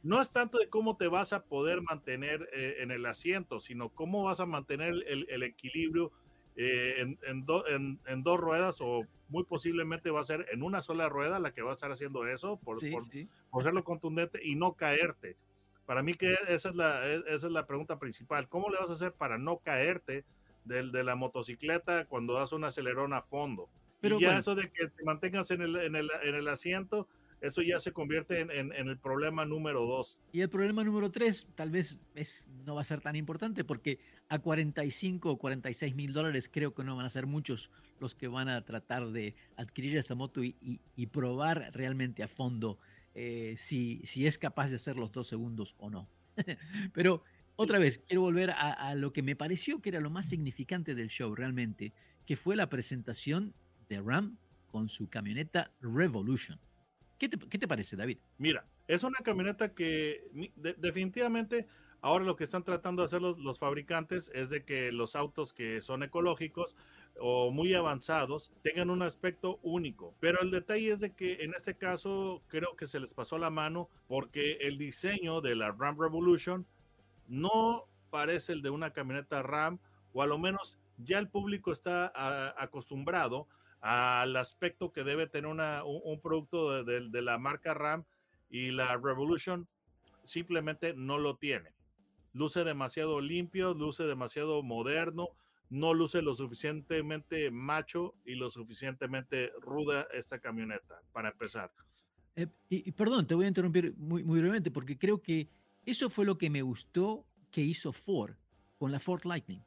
no 0.03 0.21
es 0.21 0.31
tanto 0.33 0.59
de 0.59 0.69
cómo 0.69 0.97
te 0.97 1.09
vas 1.09 1.33
a 1.33 1.45
poder 1.45 1.83
mantener 1.83 2.49
eh, 2.53 2.77
en 2.81 2.91
el 2.91 3.07
asiento, 3.07 3.61
sino 3.61 3.91
cómo 3.91 4.25
vas 4.25 4.41
a 4.41 4.47
mantener 4.47 4.95
el, 5.07 5.43
equilibrio 5.43 6.13
eh, 6.57 7.17
en, 7.27 7.99
en, 8.07 8.23
dos 8.23 8.41
ruedas 8.41 8.79
o 8.81 9.07
muy 9.29 9.45
posiblemente 9.45 10.11
va 10.11 10.21
a 10.21 10.25
ser 10.25 10.47
en 10.53 10.63
una 10.63 10.83
sola 10.83 11.09
rueda 11.09 11.39
la 11.39 11.53
que 11.53 11.63
va 11.63 11.71
a 11.71 11.75
estar 11.75 11.93
haciendo 11.93 12.27
eso 12.27 12.59
por, 12.59 12.79
por, 12.91 13.05
por 13.51 13.63
serlo 13.63 13.85
contundente 13.85 14.41
y 14.43 14.57
no 14.57 14.75
caerte. 14.75 15.37
Para 15.87 16.03
mí 16.03 16.15
que 16.15 16.37
esa 16.49 16.69
es, 16.69 16.75
la, 16.77 17.07
e, 17.07 17.23
esa 17.29 17.47
es 17.47 17.53
la 17.53 17.67
pregunta 17.67 17.99
principal. 17.99 18.49
¿Cómo 18.49 18.71
le 18.71 18.79
vas 18.79 18.91
a 18.91 18.95
hacer 18.95 19.13
para 19.13 19.39
no 19.39 19.59
caerte 19.59 20.25
de, 20.65 21.05
la 21.05 21.15
motocicleta 21.15 22.07
cuando 22.07 22.35
das 22.35 22.53
un 22.53 22.65
acelerón 22.65 23.13
a 23.13 23.23
fondo. 23.23 23.69
Pero 24.01 24.19
y 24.19 24.23
ya 24.23 24.39
eso 24.39 24.55
de 24.55 24.71
que 24.71 24.89
te 24.89 25.05
mantengas 25.05 25.51
en 25.51 25.63
el, 25.63 25.77
en 25.77 25.97
el, 25.97 26.11
en 26.23 26.35
el 26.35 26.49
asiento, 26.49 27.09
eso 27.41 27.63
ya 27.63 27.81
se 27.81 27.93
convierte 27.93 28.41
en, 28.41 28.51
en, 28.51 28.89
el 28.89 28.99
problema 28.99 29.45
número 29.45 29.87
dos. 29.87 30.21
Y 30.33 30.41
el 30.41 30.51
problema 30.51 30.85
número 30.85 31.11
tres 31.11 31.49
tal 31.55 31.71
vez 31.71 32.01
es, 32.15 32.47
no 32.65 32.75
va 32.75 32.83
a 32.83 32.85
ser 32.85 33.01
tan 33.01 33.17
importante 33.17 33.65
porque 33.65 33.99
a 34.29 34.39
45 34.39 35.31
o 35.31 35.39
46 35.39 35.95
mil 35.95 36.13
dólares 36.13 36.51
creo 36.53 36.75
que 36.75 36.85
no 36.85 36.97
van 36.97 37.07
a 37.07 37.09
ser 37.09 37.27
muchos 37.27 37.71
los 37.99 38.15
que 38.15 38.29
van 38.29 38.49
a 38.49 38.65
tratar 38.65 39.11
de 39.11 39.35
adquirir 39.57 39.97
esta 39.97 40.15
moto 40.15 40.43
y, 40.43 40.57
y, 40.97 41.07
probar 41.07 41.71
realmente 41.73 42.23
a 42.23 42.29
fondo 42.29 42.79
eh, 43.15 43.55
si, 43.57 44.01
si 44.05 44.27
es 44.27 44.39
capaz 44.39 44.71
de 44.71 44.77
hacer 44.77 44.97
los 44.97 45.13
dos 45.13 45.27
segundos 45.27 45.75
o 45.79 45.91
no. 45.91 46.09
Pero 46.93 47.23
otra 47.63 47.79
vez, 47.79 48.01
quiero 48.07 48.23
volver 48.23 48.53
a, 48.53 48.95
lo 48.95 49.13
que 49.13 49.23
me 49.23 49.37
pareció 49.37 49.83
que 49.83 49.91
era 49.91 50.01
lo 50.01 50.09
más 50.09 50.27
significante 50.27 50.95
del 50.95 51.09
show 51.09 51.35
realmente, 51.35 51.93
que 52.25 52.35
fue 52.37 52.57
la 52.57 52.71
presentación 52.71 53.53
de 53.89 54.01
Ram 54.01 54.39
con 54.67 54.89
su 54.89 55.11
camioneta 55.11 55.71
Revolution. 55.83 56.59
¿Qué 57.21 57.29
te, 57.29 57.69
parece, 57.69 57.97
David? 57.97 58.17
Mira, 58.39 58.65
es 58.89 59.05
una 59.05 59.19
camioneta 59.19 59.75
que 59.75 60.31
definitivamente 60.55 61.67
ahora 62.01 62.25
lo 62.25 62.35
que 62.35 62.45
están 62.45 62.65
tratando 62.65 63.03
de 63.03 63.07
hacer 63.07 63.21
los, 63.21 63.59
fabricantes 63.59 64.31
es 64.33 64.49
de 64.49 64.65
que 64.65 64.91
los 64.91 65.15
autos 65.15 65.53
que 65.53 65.83
son 65.83 66.03
ecológicos 66.03 66.77
o 67.19 67.51
muy 67.51 67.75
avanzados 67.75 68.51
tengan 68.63 68.89
un 68.89 69.03
aspecto 69.03 69.61
único. 69.63 70.15
Pero 70.19 70.41
el 70.41 70.51
detalle 70.51 70.93
es 70.93 71.01
de 71.01 71.13
que 71.13 71.45
en 71.45 71.53
este 71.53 71.77
caso 71.77 72.43
creo 72.49 72.75
que 72.75 72.87
se 72.87 72.99
les 72.99 73.13
pasó 73.13 73.37
la 73.37 73.51
mano 73.51 73.91
porque 74.09 74.53
el 74.63 74.79
diseño 74.79 75.43
de 75.43 75.57
la 75.57 75.73
Ram 75.73 76.01
Revolution 76.01 76.67
no 77.29 77.85
parece 78.09 78.55
el 78.55 78.63
de 78.63 78.71
una 78.71 78.95
camioneta 78.95 79.43
RAM, 79.43 79.79
o 80.15 80.23
a 80.23 80.27
lo 80.27 80.39
menos 80.39 80.79
ya 80.97 81.19
el 81.19 81.29
público 81.29 81.71
está 81.71 82.15
acostumbrado 82.57 83.47
al 83.81 84.37
aspecto 84.37 84.93
que 84.93 85.05
debe 85.05 85.27
tener 85.27 85.51
un, 85.51 86.21
producto 86.21 86.85
de, 86.85 87.23
la 87.23 87.39
marca 87.39 87.75
RAM 87.75 88.05
y 88.51 88.71
la 88.71 88.97
Revolution 88.97 89.67
simplemente 90.25 90.93
no 90.95 91.19
lo 91.19 91.37
tiene. 91.37 91.73
Luce 92.33 92.63
demasiado 92.63 93.21
limpio, 93.21 93.75
luce 93.75 94.05
demasiado 94.05 94.63
moderno, 94.63 95.29
no 95.71 95.95
luce 95.95 96.21
lo 96.23 96.35
suficientemente 96.35 97.51
macho 97.51 98.15
y 98.25 98.35
lo 98.35 98.51
suficientemente 98.51 99.51
ruda 99.61 100.07
esta 100.13 100.39
camioneta, 100.39 101.01
para 101.13 101.31
empezar. 101.31 101.73
Eh, 102.37 102.47
y, 102.69 102.93
perdón, 102.93 103.27
te 103.27 103.35
voy 103.35 103.47
a 103.47 103.49
interrumpir 103.49 103.95
muy, 103.97 104.23
muy 104.23 104.41
brevemente 104.41 104.71
porque 104.71 104.99
creo 104.99 105.23
que 105.23 105.49
eso 105.87 106.11
fue 106.11 106.25
lo 106.25 106.39
que 106.39 106.51
me 106.51 106.63
gustó 106.63 107.25
que 107.51 107.63
hizo 107.63 107.93
Ford 107.93 108.37
con 108.79 108.93
la 108.93 109.01
Ford 109.01 109.25
Lightning. 109.25 109.63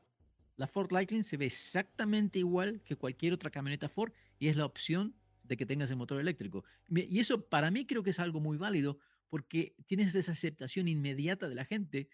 La 0.55 0.67
Ford 0.67 0.91
Lightning 0.91 1.23
se 1.23 1.37
ve 1.37 1.45
exactamente 1.45 2.39
igual 2.39 2.81
que 2.83 2.95
cualquier 2.95 3.33
otra 3.33 3.49
camioneta 3.49 3.89
Ford 3.89 4.11
y 4.39 4.47
es 4.47 4.55
la 4.55 4.65
opción 4.65 5.15
de 5.43 5.57
que 5.57 5.65
tengas 5.65 5.89
el 5.89 5.97
motor 5.97 6.19
eléctrico. 6.19 6.63
Y 6.89 7.19
eso 7.19 7.45
para 7.47 7.71
mí 7.71 7.85
creo 7.85 8.03
que 8.03 8.11
es 8.11 8.19
algo 8.19 8.39
muy 8.39 8.57
válido 8.57 8.99
porque 9.29 9.75
tienes 9.87 10.15
esa 10.15 10.31
aceptación 10.31 10.87
inmediata 10.87 11.49
de 11.49 11.55
la 11.55 11.65
gente. 11.65 12.07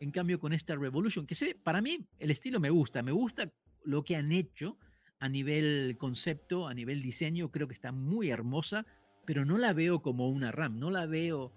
En 0.00 0.10
cambio, 0.10 0.40
con 0.40 0.52
esta 0.52 0.74
Revolution, 0.74 1.26
que 1.26 1.34
sé, 1.34 1.54
para 1.54 1.82
mí 1.82 2.08
el 2.18 2.30
estilo 2.30 2.60
me 2.60 2.70
gusta, 2.70 3.02
me 3.02 3.12
gusta 3.12 3.52
lo 3.84 4.04
que 4.04 4.16
han 4.16 4.32
hecho 4.32 4.78
a 5.20 5.28
nivel 5.28 5.96
concepto, 5.98 6.66
a 6.66 6.74
nivel 6.74 7.02
diseño, 7.02 7.50
creo 7.50 7.68
que 7.68 7.74
está 7.74 7.92
muy 7.92 8.30
hermosa, 8.30 8.86
pero 9.24 9.44
no 9.44 9.58
la 9.58 9.72
veo 9.72 10.02
como 10.02 10.28
una 10.28 10.50
RAM, 10.50 10.80
no 10.80 10.90
la 10.90 11.06
veo 11.06 11.52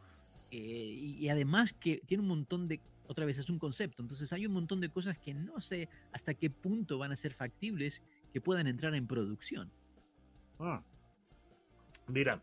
eh, 0.51 0.57
y, 0.59 1.27
además 1.29 1.73
que 1.73 2.01
tiene 2.05 2.21
un 2.21 2.29
montón 2.29 2.67
de, 2.67 2.79
otra 3.07 3.25
vez 3.25 3.37
es 3.37 3.49
un 3.49 3.59
concepto, 3.59 4.01
entonces 4.01 4.31
hay 4.33 4.45
un 4.45 4.53
montón 4.53 4.81
de 4.81 4.89
cosas 4.89 5.17
que 5.17 5.33
no 5.33 5.61
sé 5.61 5.89
hasta 6.11 6.33
qué 6.33 6.49
punto 6.49 6.97
van 6.97 7.11
a 7.11 7.15
ser 7.15 7.33
factibles 7.33 8.01
que 8.33 8.41
puedan 8.41 8.67
entrar 8.67 8.95
en 8.95 9.07
producción. 9.07 9.71
Ah. 10.59 10.83
Mira, 12.07 12.41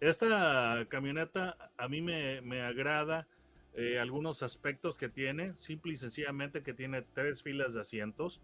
esta 0.00 0.86
camioneta 0.88 1.72
a 1.76 1.88
mí 1.88 2.00
me, 2.00 2.40
me 2.42 2.62
agrada 2.62 3.26
eh, 3.74 3.98
algunos 3.98 4.42
aspectos 4.42 4.98
que 4.98 5.08
tiene, 5.08 5.54
simple 5.56 5.92
y 5.92 5.96
sencillamente 5.96 6.62
que 6.62 6.74
tiene 6.74 7.02
tres 7.02 7.42
filas 7.42 7.74
de 7.74 7.80
asientos, 7.80 8.40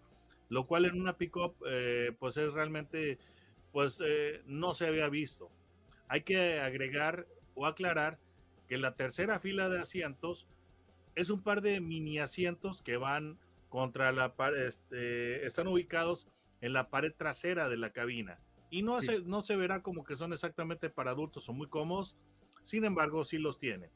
lo 0.48 0.66
cual 0.66 0.84
en 0.84 1.00
una 1.00 1.16
pickup 1.16 1.54
eh, 1.68 2.14
pues 2.18 2.36
es 2.36 2.52
realmente, 2.52 3.18
pues 3.72 4.00
no 4.46 4.74
se 4.74 4.86
había 4.86 5.08
visto. 5.08 5.50
Hay 6.08 6.22
que 6.22 6.60
agregar 6.60 7.26
o 7.54 7.66
aclarar 7.66 8.18
que 8.68 8.78
la 8.78 8.94
tercera 8.94 9.38
fila 9.40 9.68
de 9.68 9.80
asientos 9.80 10.46
es 11.16 11.30
un 11.30 11.42
par 11.42 11.62
de 11.62 11.80
mini 11.80 12.18
asientos 12.20 12.82
que 12.82 12.98
van 12.98 13.38
contra 13.68 14.12
la 14.12 14.36
pared, 14.36 14.66
este, 14.66 15.44
están 15.44 15.66
ubicados 15.66 16.28
en 16.60 16.72
la 16.72 16.90
pared 16.90 17.12
trasera 17.16 17.68
de 17.68 17.76
la 17.76 17.90
cabina. 17.90 18.38
Y 18.70 18.82
no, 18.82 19.00
se, 19.00 19.20
no 19.20 19.42
se 19.42 19.56
verá 19.56 19.82
como 19.82 20.04
que 20.04 20.16
son 20.16 20.32
exactamente 20.32 20.90
para 20.90 21.12
adultos 21.12 21.48
o 21.48 21.52
muy 21.52 21.68
cómodos, 21.68 22.16
sin 22.62 22.84
embargo, 22.84 23.24
sí 23.24 23.38
los 23.38 23.58
tiene. 23.58 23.90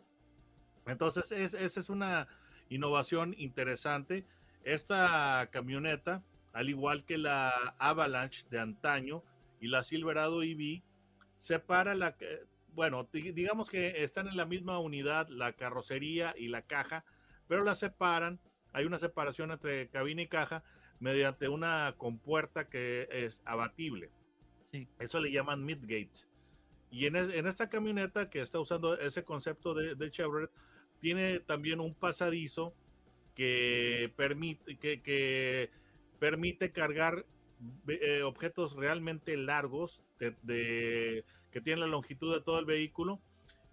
Entonces, 0.86 1.30
esa 1.32 1.80
es 1.80 1.90
una 1.90 2.26
innovación 2.68 3.34
interesante. 3.36 4.24
Esta 4.64 5.48
camioneta, 5.52 6.22
al 6.52 6.68
igual 6.68 7.04
que 7.04 7.18
la 7.18 7.74
Avalanche 7.78 8.46
de 8.48 8.60
antaño 8.60 9.22
y 9.60 9.68
la 9.68 9.82
Silverado 9.82 10.42
EV, 10.42 10.82
separa 11.36 11.94
la, 11.94 12.16
bueno, 12.74 13.08
digamos 13.12 13.70
que 13.70 14.02
están 14.02 14.28
en 14.28 14.36
la 14.36 14.46
misma 14.46 14.78
unidad 14.78 15.28
la 15.28 15.52
carrocería 15.52 16.34
y 16.36 16.48
la 16.48 16.62
caja, 16.62 17.04
pero 17.48 17.64
la 17.64 17.74
separan. 17.74 18.40
Hay 18.72 18.84
una 18.84 18.98
separación 18.98 19.50
entre 19.50 19.88
cabina 19.88 20.22
y 20.22 20.28
caja 20.28 20.62
mediante 21.00 21.48
una 21.48 21.94
compuerta 21.96 22.68
que 22.68 23.08
es 23.10 23.42
abatible. 23.44 24.10
Eso 24.98 25.20
le 25.20 25.32
llaman 25.32 25.64
midgate. 25.64 26.10
Y 26.90 27.06
en, 27.06 27.16
en, 27.16 27.46
esta 27.46 27.68
camioneta 27.68 28.30
que 28.30 28.40
está 28.40 28.60
usando 28.60 28.98
ese 28.98 29.24
concepto 29.24 29.74
de, 29.74 29.94
de 29.94 30.10
Chevrolet, 30.10 30.50
tiene 31.00 31.40
también 31.40 31.80
un 31.80 31.94
pasadizo 31.94 32.74
que 33.34 34.12
permite, 34.16 34.76
que, 34.76 35.00
que 35.00 35.70
permite 36.18 36.72
cargar 36.72 37.24
eh, 37.88 38.22
objetos 38.22 38.74
realmente 38.74 39.36
largos 39.36 40.02
de, 40.18 40.34
de, 40.42 41.24
que 41.50 41.60
tienen 41.60 41.80
la 41.80 41.86
longitud 41.86 42.34
de 42.34 42.40
todo 42.40 42.58
el 42.58 42.64
vehículo 42.64 43.20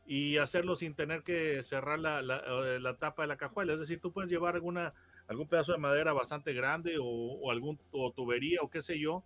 y 0.06 0.38
hacerlo 0.38 0.76
sin 0.76 0.96
tener 0.96 1.24
que 1.24 1.64
cerrar 1.64 2.00
la, 2.00 2.20
eh, 2.20 2.80
la, 2.80 2.98
tapa 2.98 3.24
de 3.24 3.28
la 3.28 3.38
cajuela. 3.38 3.74
Es 3.74 3.80
decir, 3.80 4.00
tú 4.00 4.12
puedes 4.12 4.32
llevar 4.32 4.56
alguna, 4.56 4.94
algún 5.28 5.48
pedazo 5.48 5.74
de 5.74 5.80
madera 5.80 6.14
bastante 6.14 6.54
grande 6.54 6.98
o, 6.98 7.06
o 7.06 7.52
algún 7.52 7.80
o 7.92 8.12
tubería 8.12 8.62
o 8.62 8.70
qué 8.70 8.82
sé 8.82 9.00
yo, 9.00 9.24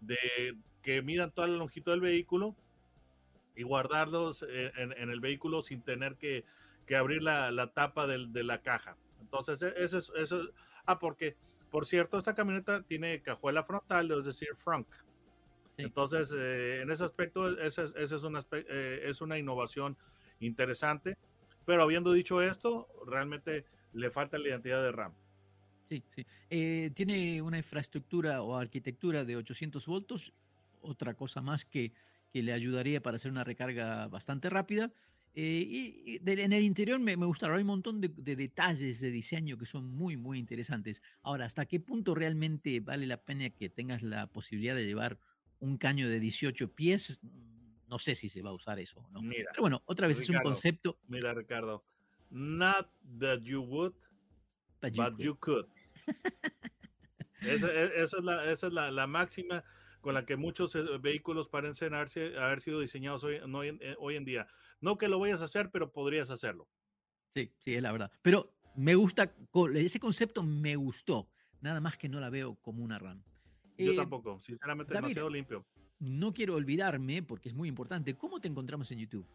de, 0.00 0.56
que 0.82 1.02
midan 1.02 1.30
toda 1.30 1.48
la 1.48 1.56
longitud 1.56 1.92
del 1.92 2.00
vehículo 2.00 2.54
y 3.54 3.62
guardarlos 3.62 4.42
en, 4.42 4.92
en 4.92 5.10
el 5.10 5.20
vehículo 5.20 5.62
sin 5.62 5.82
tener 5.82 6.16
que, 6.16 6.44
que 6.86 6.96
abrir 6.96 7.22
la, 7.22 7.50
la 7.50 7.72
tapa 7.72 8.06
de, 8.06 8.26
de, 8.28 8.44
la 8.44 8.60
caja. 8.60 8.96
Entonces, 9.20 9.62
e, 9.62 9.72
eso 9.76 9.98
es, 9.98 10.12
eso, 10.16 10.42
ah, 10.86 10.98
porque, 10.98 11.36
por 11.70 11.86
cierto, 11.86 12.18
esta 12.18 12.34
camioneta 12.34 12.82
tiene 12.82 13.22
cajuela 13.22 13.62
frontal, 13.62 14.10
es 14.10 14.24
decir, 14.24 14.48
frunk. 14.54 14.86
Sí. 15.76 15.82
Entonces, 15.82 16.32
eh, 16.34 16.82
en 16.82 16.90
ese 16.90 17.04
aspecto, 17.04 17.48
esa, 17.58 17.84
esa 17.84 18.16
es, 18.16 18.22
una, 18.22 18.44
eh, 18.52 19.02
es 19.04 19.20
una 19.20 19.38
innovación 19.38 19.96
interesante. 20.40 21.16
Pero 21.64 21.82
habiendo 21.82 22.12
dicho 22.12 22.42
esto, 22.42 22.88
realmente 23.06 23.64
le 23.92 24.10
falta 24.10 24.38
la 24.38 24.48
identidad 24.48 24.82
de 24.82 24.92
RAM. 24.92 25.14
Sí, 25.88 26.02
sí. 26.14 26.26
Eh, 26.50 26.90
tiene 26.94 27.40
una 27.42 27.58
infraestructura 27.58 28.42
o 28.42 28.56
arquitectura 28.56 29.24
de 29.24 29.36
800 29.36 29.86
voltos, 29.86 30.32
otra 30.80 31.14
cosa 31.14 31.40
más 31.40 31.64
que, 31.64 31.92
que 32.32 32.42
le 32.42 32.52
ayudaría 32.52 33.02
para 33.02 33.16
hacer 33.16 33.30
una 33.30 33.44
recarga 33.44 34.08
bastante 34.08 34.50
rápida. 34.50 34.92
Eh, 35.36 35.64
y, 35.66 36.02
y 36.06 36.18
de, 36.18 36.44
en 36.44 36.52
el 36.52 36.62
interior 36.62 37.00
me, 37.00 37.16
me 37.16 37.26
gustaron, 37.26 37.56
hay 37.56 37.62
un 37.62 37.68
montón 37.68 38.00
de, 38.00 38.08
de, 38.08 38.36
detalles 38.36 39.00
de 39.00 39.10
diseño 39.10 39.58
que 39.58 39.66
son 39.66 39.90
muy, 39.90 40.16
muy 40.16 40.38
interesantes. 40.38 41.02
Ahora, 41.22 41.44
¿hasta 41.44 41.66
qué 41.66 41.80
punto 41.80 42.14
realmente 42.14 42.78
vale 42.80 43.06
la 43.06 43.16
pena 43.16 43.50
que 43.50 43.68
tengas 43.68 44.02
la 44.02 44.28
posibilidad 44.28 44.76
de 44.76 44.86
llevar 44.86 45.18
un 45.64 45.78
caño 45.78 46.08
de 46.08 46.20
18 46.20 46.74
pies? 46.74 47.20
No 47.88 47.98
sé 47.98 48.14
si 48.14 48.28
se 48.28 48.42
va 48.42 48.50
a 48.50 48.54
usar 48.54 48.78
eso 48.78 49.06
no. 49.10 49.22
Mira, 49.22 49.50
Pero 49.50 49.62
bueno, 49.62 49.82
otra 49.86 50.06
vez 50.06 50.18
Ricardo, 50.18 50.38
es 50.38 50.44
un 50.44 50.50
concepto. 50.50 50.98
Mira, 51.08 51.34
Ricardo, 51.34 51.84
not 52.30 52.88
that 53.18 53.40
you 53.40 53.62
would, 53.62 53.94
but 54.80 54.92
you 54.92 55.02
but 55.02 55.12
could. 55.12 55.24
You 55.24 55.38
could. 55.38 55.66
esa, 57.40 57.72
esa, 57.72 58.16
es, 58.18 58.24
la, 58.24 58.50
esa 58.50 58.66
es 58.66 58.72
la, 58.72 58.90
la 58.90 59.06
máxima 59.06 59.64
con 60.00 60.14
la 60.14 60.26
que 60.26 60.36
muchos 60.36 60.74
eh, 60.76 60.84
vehículos 61.00 61.48
parecen 61.48 61.94
haber, 61.94 62.38
haber 62.38 62.60
sido 62.60 62.80
diseñados 62.80 63.24
hoy, 63.24 63.40
no, 63.46 63.64
eh, 63.64 63.96
hoy, 63.98 64.16
en 64.16 64.24
día. 64.24 64.46
No 64.80 64.98
que 64.98 65.08
lo 65.08 65.18
vayas 65.18 65.40
a 65.40 65.44
hacer, 65.44 65.70
pero 65.70 65.92
podrías 65.92 66.30
hacerlo. 66.30 66.68
Sí, 67.34 67.52
sí, 67.58 67.74
es 67.74 67.82
la 67.82 67.90
verdad. 67.90 68.12
Pero 68.20 68.54
me 68.76 68.94
gusta, 68.94 69.34
ese 69.74 69.98
concepto 69.98 70.42
me 70.42 70.76
gustó, 70.76 71.30
nada 71.60 71.80
más 71.80 71.96
que 71.96 72.08
no 72.08 72.20
la 72.20 72.28
veo 72.28 72.56
como 72.56 72.84
una 72.84 72.98
RAM. 72.98 73.24
Yo 73.76 73.92
eh, 73.92 73.96
tampoco, 73.96 74.38
sinceramente, 74.38 74.92
David, 74.92 75.06
demasiado 75.08 75.30
limpio. 75.30 75.64
No 76.00 76.32
quiero 76.32 76.54
olvidarme, 76.54 77.22
porque 77.22 77.48
es 77.48 77.54
muy 77.54 77.68
importante, 77.68 78.14
¿cómo 78.14 78.40
te 78.40 78.48
encontramos 78.48 78.90
en 78.92 78.98
YouTube? 79.00 79.26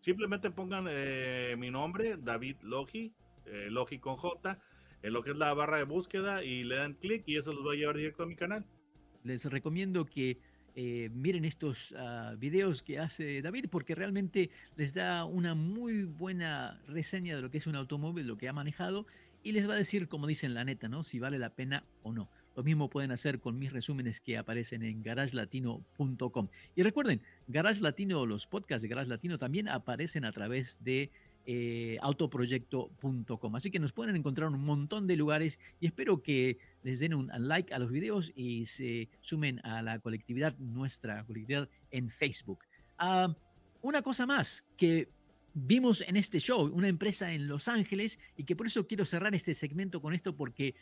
Simplemente 0.00 0.50
pongan 0.50 0.86
eh, 0.88 1.56
mi 1.58 1.70
nombre, 1.70 2.16
David 2.16 2.56
Logi, 2.62 3.12
eh, 3.46 3.68
Logi 3.70 3.98
con 3.98 4.16
J, 4.16 4.58
en 5.02 5.12
lo 5.12 5.22
que 5.22 5.30
es 5.30 5.36
la 5.36 5.52
barra 5.54 5.78
de 5.78 5.84
búsqueda 5.84 6.42
y 6.44 6.64
le 6.64 6.76
dan 6.76 6.94
clic 6.94 7.24
y 7.26 7.36
eso 7.36 7.52
los 7.52 7.66
va 7.66 7.72
a 7.72 7.76
llevar 7.76 7.96
directo 7.96 8.22
a 8.22 8.26
mi 8.26 8.36
canal 8.36 8.64
les 9.26 9.44
recomiendo 9.44 10.06
que 10.06 10.38
eh, 10.74 11.10
miren 11.12 11.44
estos 11.44 11.92
uh, 11.92 12.36
videos 12.38 12.82
que 12.82 12.98
hace 12.98 13.42
David 13.42 13.66
porque 13.70 13.94
realmente 13.94 14.50
les 14.76 14.94
da 14.94 15.24
una 15.24 15.54
muy 15.54 16.04
buena 16.04 16.80
reseña 16.86 17.34
de 17.34 17.42
lo 17.42 17.50
que 17.50 17.58
es 17.58 17.66
un 17.66 17.76
automóvil, 17.76 18.26
lo 18.26 18.36
que 18.36 18.48
ha 18.48 18.52
manejado 18.52 19.06
y 19.42 19.52
les 19.52 19.68
va 19.68 19.74
a 19.74 19.78
decir, 19.78 20.08
como 20.08 20.26
dicen 20.26 20.54
la 20.54 20.64
neta, 20.64 20.88
¿no? 20.88 21.02
Si 21.02 21.18
vale 21.18 21.38
la 21.38 21.50
pena 21.50 21.84
o 22.02 22.12
no. 22.12 22.28
Lo 22.56 22.62
mismo 22.62 22.88
pueden 22.88 23.12
hacer 23.12 23.38
con 23.38 23.58
mis 23.58 23.70
resúmenes 23.70 24.18
que 24.18 24.38
aparecen 24.38 24.82
en 24.82 25.02
garagelatino.com. 25.02 26.48
Y 26.74 26.82
recuerden, 26.82 27.20
Garage 27.48 27.82
Latino, 27.82 28.24
los 28.24 28.46
podcasts 28.46 28.82
de 28.82 28.88
Garage 28.88 29.10
Latino 29.10 29.36
también 29.36 29.68
aparecen 29.68 30.24
a 30.24 30.32
través 30.32 30.82
de 30.82 31.10
eh, 31.44 31.98
autoproyecto.com. 32.00 33.54
Así 33.54 33.70
que 33.70 33.78
nos 33.78 33.92
pueden 33.92 34.16
encontrar 34.16 34.48
en 34.48 34.54
un 34.54 34.64
montón 34.64 35.06
de 35.06 35.16
lugares 35.16 35.60
y 35.80 35.86
espero 35.86 36.22
que 36.22 36.58
les 36.82 36.98
den 36.98 37.12
un 37.12 37.30
like 37.36 37.74
a 37.74 37.78
los 37.78 37.92
videos 37.92 38.32
y 38.34 38.64
se 38.64 39.10
sumen 39.20 39.60
a 39.64 39.82
la 39.82 39.98
colectividad, 39.98 40.56
nuestra 40.58 41.22
colectividad 41.24 41.68
en 41.90 42.08
Facebook. 42.08 42.60
Uh, 42.98 43.34
una 43.82 44.00
cosa 44.00 44.24
más 44.24 44.64
que 44.78 45.10
vimos 45.52 46.02
en 46.06 46.16
este 46.16 46.38
show, 46.38 46.62
una 46.74 46.88
empresa 46.88 47.32
en 47.32 47.48
Los 47.48 47.68
Ángeles 47.68 48.18
y 48.36 48.44
que 48.44 48.56
por 48.56 48.66
eso 48.66 48.86
quiero 48.86 49.04
cerrar 49.04 49.34
este 49.34 49.54
segmento 49.54 50.00
con 50.00 50.14
esto 50.14 50.34
porque 50.34 50.74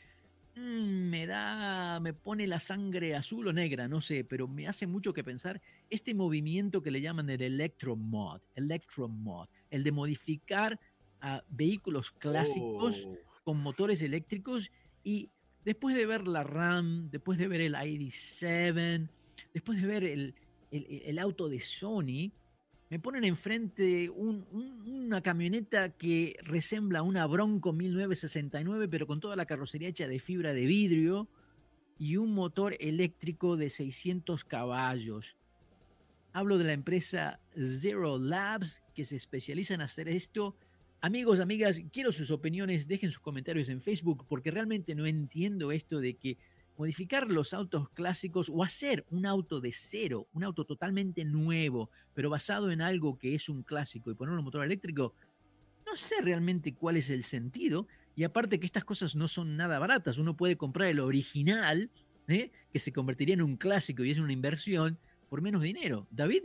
mmm, 0.57 1.11
me 1.11 1.27
da, 1.27 2.01
me 2.01 2.13
pone 2.13 2.47
la 2.47 2.61
sangre 2.61 3.15
azul 3.15 3.49
o 3.49 3.53
negra, 3.53 3.89
no 3.89 4.01
sé, 4.01 4.25
pero 4.25 4.49
me 4.49 4.67
hace 4.67 4.87
mucho 4.87 5.13
que 5.13 5.25
pensar 5.25 5.61
este 5.91 6.15
movimiento 6.15 6.83
que 6.83 6.91
le 6.91 7.01
llaman 7.01 7.31
el 7.31 7.43
electromod, 7.43 8.41
electromod, 8.55 9.49
el 9.71 9.85
de 9.85 9.93
modificar 9.93 10.79
a 11.21 11.43
vehículos 11.49 12.11
clásicos 12.11 13.07
oh. 13.07 13.17
con 13.45 13.59
motores 13.61 14.03
eléctricos 14.03 14.71
y 15.03 15.31
después 15.65 15.97
de 15.97 16.07
ver 16.07 16.29
la 16.29 16.45
RAM, 16.45 17.11
después 17.11 17.39
de 17.39 17.49
ver 17.49 17.61
el 17.61 17.75
ID7, 17.75 19.09
después 19.53 19.81
de 19.81 19.87
ver 19.87 20.05
el, 20.05 20.35
el, 20.71 20.87
el 21.05 21.19
auto 21.19 21.49
de 21.49 21.61
Sony, 21.61 22.33
me 22.95 23.01
ponen 23.01 23.25
enfrente 23.25 24.09
un, 24.09 24.47
un, 24.53 25.05
una 25.07 25.21
camioneta 25.21 25.89
que 25.89 26.37
resembla 26.45 27.03
una 27.03 27.27
Bronco 27.27 27.73
1969, 27.73 28.87
pero 28.87 29.09
con 29.09 29.19
toda 29.19 29.35
la 29.35 29.47
carrocería 29.47 29.89
hecha 29.89 30.07
de 30.07 30.21
fibra 30.21 30.55
de 30.55 30.65
vidrio 30.65 31.27
y 31.99 32.19
un 32.19 32.33
motor 32.35 32.77
eléctrico 32.79 33.57
de 33.57 33.69
600 33.69 34.45
caballos. 34.45 35.37
Hablo 36.33 36.57
de 36.57 36.67
la 36.67 36.73
empresa 36.73 37.41
Zero 37.57 38.17
Labs, 38.17 38.85
que 38.95 39.05
se 39.05 39.17
especializa 39.17 39.75
en 39.75 39.81
hacer 39.81 40.07
esto. 40.07 40.55
Amigos, 41.01 41.41
amigas, 41.41 41.83
quiero 41.93 42.13
sus 42.13 42.31
opiniones, 42.31 42.87
dejen 42.87 43.11
sus 43.11 43.19
comentarios 43.19 43.71
en 43.71 43.81
Facebook, 43.81 44.25
porque 44.29 44.53
realmente 44.53 44.95
no 44.95 45.05
entiendo 45.05 45.73
esto 45.73 45.99
de 45.99 46.15
que 46.15 46.39
modificar 46.77 47.31
los 47.31 47.55
autos 47.55 47.89
clásicos 47.91 48.51
o 48.53 48.63
hacer 48.65 49.05
un 49.11 49.27
auto 49.27 49.61
de 49.61 49.73
cero, 49.73 50.27
un 50.33 50.45
auto 50.45 50.65
totalmente 50.65 51.25
nuevo, 51.25 51.91
pero 52.15 52.31
basado 52.31 52.71
en 52.71 52.81
algo 52.81 53.19
que 53.19 53.35
es 53.35 53.49
un 53.49 53.63
clásico 53.63 54.11
y 54.11 54.15
poner 54.15 54.37
un 54.37 54.45
motor 54.45 54.65
eléctrico, 54.65 55.15
no 55.87 55.97
sé 55.97 56.17
realmente 56.23 56.75
cuál 56.75 56.97
es 56.97 57.11
el 57.11 57.23
sentido. 57.23 57.87
Y 58.17 58.25
aparte 58.25 58.61
que 58.61 58.67
estas 58.67 58.85
cosas 58.85 59.17
no 59.17 59.29
son 59.29 59.57
nada 59.57 59.79
baratas, 59.79 60.19
uno 60.19 60.37
puede 60.37 60.57
comprar 60.57 60.89
el 60.89 61.01
original, 61.01 61.91
¿eh? 62.29 62.51
que 62.73 62.79
se 62.79 62.93
convertiría 62.93 63.35
en 63.35 63.43
un 63.43 63.57
clásico 63.57 64.05
y 64.05 64.11
es 64.11 64.19
una 64.19 64.33
inversión 64.33 64.99
por 65.29 65.43
menos 65.43 65.63
dinero. 65.63 66.07
David. 66.11 66.45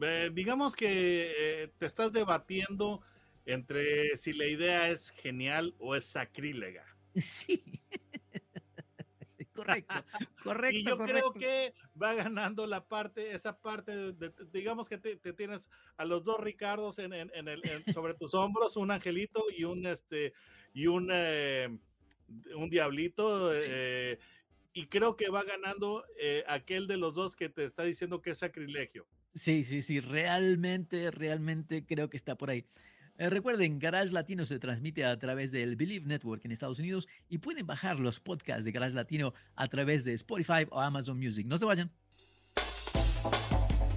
Eh, 0.00 0.30
digamos 0.32 0.74
que 0.74 1.32
eh, 1.36 1.72
te 1.78 1.86
estás 1.86 2.12
debatiendo 2.12 3.02
entre 3.44 4.16
si 4.16 4.32
la 4.32 4.46
idea 4.46 4.88
es 4.88 5.10
genial 5.10 5.74
o 5.78 5.94
es 5.94 6.04
sacrílega. 6.04 6.84
Sí. 7.20 7.62
Correcto, 9.64 9.94
correcto. 10.44 10.78
y 10.78 10.84
yo 10.84 10.96
correcto. 10.96 11.32
creo 11.32 11.32
que 11.32 11.74
va 12.00 12.14
ganando 12.14 12.66
la 12.66 12.86
parte, 12.86 13.32
esa 13.32 13.58
parte, 13.58 13.96
de, 13.96 14.12
de, 14.12 14.32
digamos 14.52 14.88
que 14.88 14.98
te, 14.98 15.16
te, 15.16 15.32
tienes 15.32 15.68
a 15.96 16.04
los 16.04 16.24
dos 16.24 16.40
Ricardos 16.40 16.98
en, 16.98 17.12
en, 17.12 17.30
en 17.34 17.48
el, 17.48 17.62
sobre 17.94 18.14
tus 18.14 18.34
hombros, 18.34 18.76
un 18.76 18.90
angelito 18.90 19.44
y 19.56 19.64
un 19.64 19.86
este 19.86 20.32
y 20.74 20.86
un 20.86 21.10
eh, 21.12 21.68
un 22.54 22.70
diablito. 22.70 23.50
Eh, 23.54 24.18
y 24.74 24.86
creo 24.86 25.16
que 25.16 25.28
va 25.28 25.44
ganando 25.44 26.04
eh, 26.18 26.44
aquel 26.46 26.86
de 26.86 26.96
los 26.96 27.14
dos 27.14 27.36
que 27.36 27.48
te 27.48 27.64
está 27.64 27.82
diciendo 27.84 28.22
que 28.22 28.30
es 28.30 28.38
sacrilegio. 28.38 29.06
Sí, 29.34 29.64
sí, 29.64 29.82
sí, 29.82 30.00
realmente, 30.00 31.10
realmente 31.10 31.84
creo 31.84 32.08
que 32.08 32.16
está 32.16 32.36
por 32.36 32.50
ahí. 32.50 32.66
Eh, 33.18 33.28
recuerden, 33.28 33.78
Garage 33.78 34.12
Latino 34.12 34.44
se 34.46 34.58
transmite 34.58 35.04
a 35.04 35.18
través 35.18 35.52
del 35.52 35.76
Believe 35.76 36.06
Network 36.06 36.44
en 36.44 36.52
Estados 36.52 36.78
Unidos 36.78 37.08
y 37.28 37.38
pueden 37.38 37.66
bajar 37.66 38.00
los 38.00 38.20
podcasts 38.20 38.64
de 38.64 38.72
Garage 38.72 38.94
Latino 38.94 39.34
a 39.54 39.66
través 39.66 40.04
de 40.04 40.14
Spotify 40.14 40.66
o 40.70 40.80
Amazon 40.80 41.18
Music. 41.18 41.46
No 41.46 41.58
se 41.58 41.66
vayan. 41.66 41.90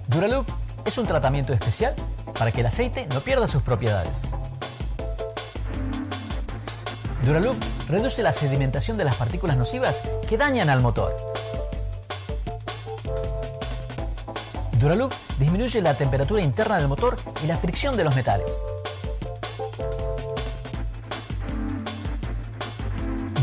Duraloop 0.08 0.46
es 0.84 0.98
un 0.98 1.06
tratamiento 1.06 1.52
especial 1.52 1.94
para 2.38 2.52
que 2.52 2.60
el 2.60 2.66
aceite 2.66 3.06
no 3.08 3.20
pierda 3.20 3.46
sus 3.46 3.62
propiedades. 3.62 4.22
Duraloop 7.24 7.56
reduce 7.88 8.22
la 8.22 8.32
sedimentación 8.32 8.96
de 8.98 9.04
las 9.04 9.16
partículas 9.16 9.56
nocivas 9.56 10.02
que 10.28 10.36
dañan 10.36 10.68
al 10.68 10.82
motor. 10.82 11.16
Duraloop 14.78 15.12
disminuye 15.38 15.80
la 15.80 15.96
temperatura 15.96 16.42
interna 16.42 16.76
del 16.76 16.86
motor 16.86 17.16
y 17.42 17.46
la 17.46 17.56
fricción 17.56 17.96
de 17.96 18.04
los 18.04 18.14
metales. 18.14 18.62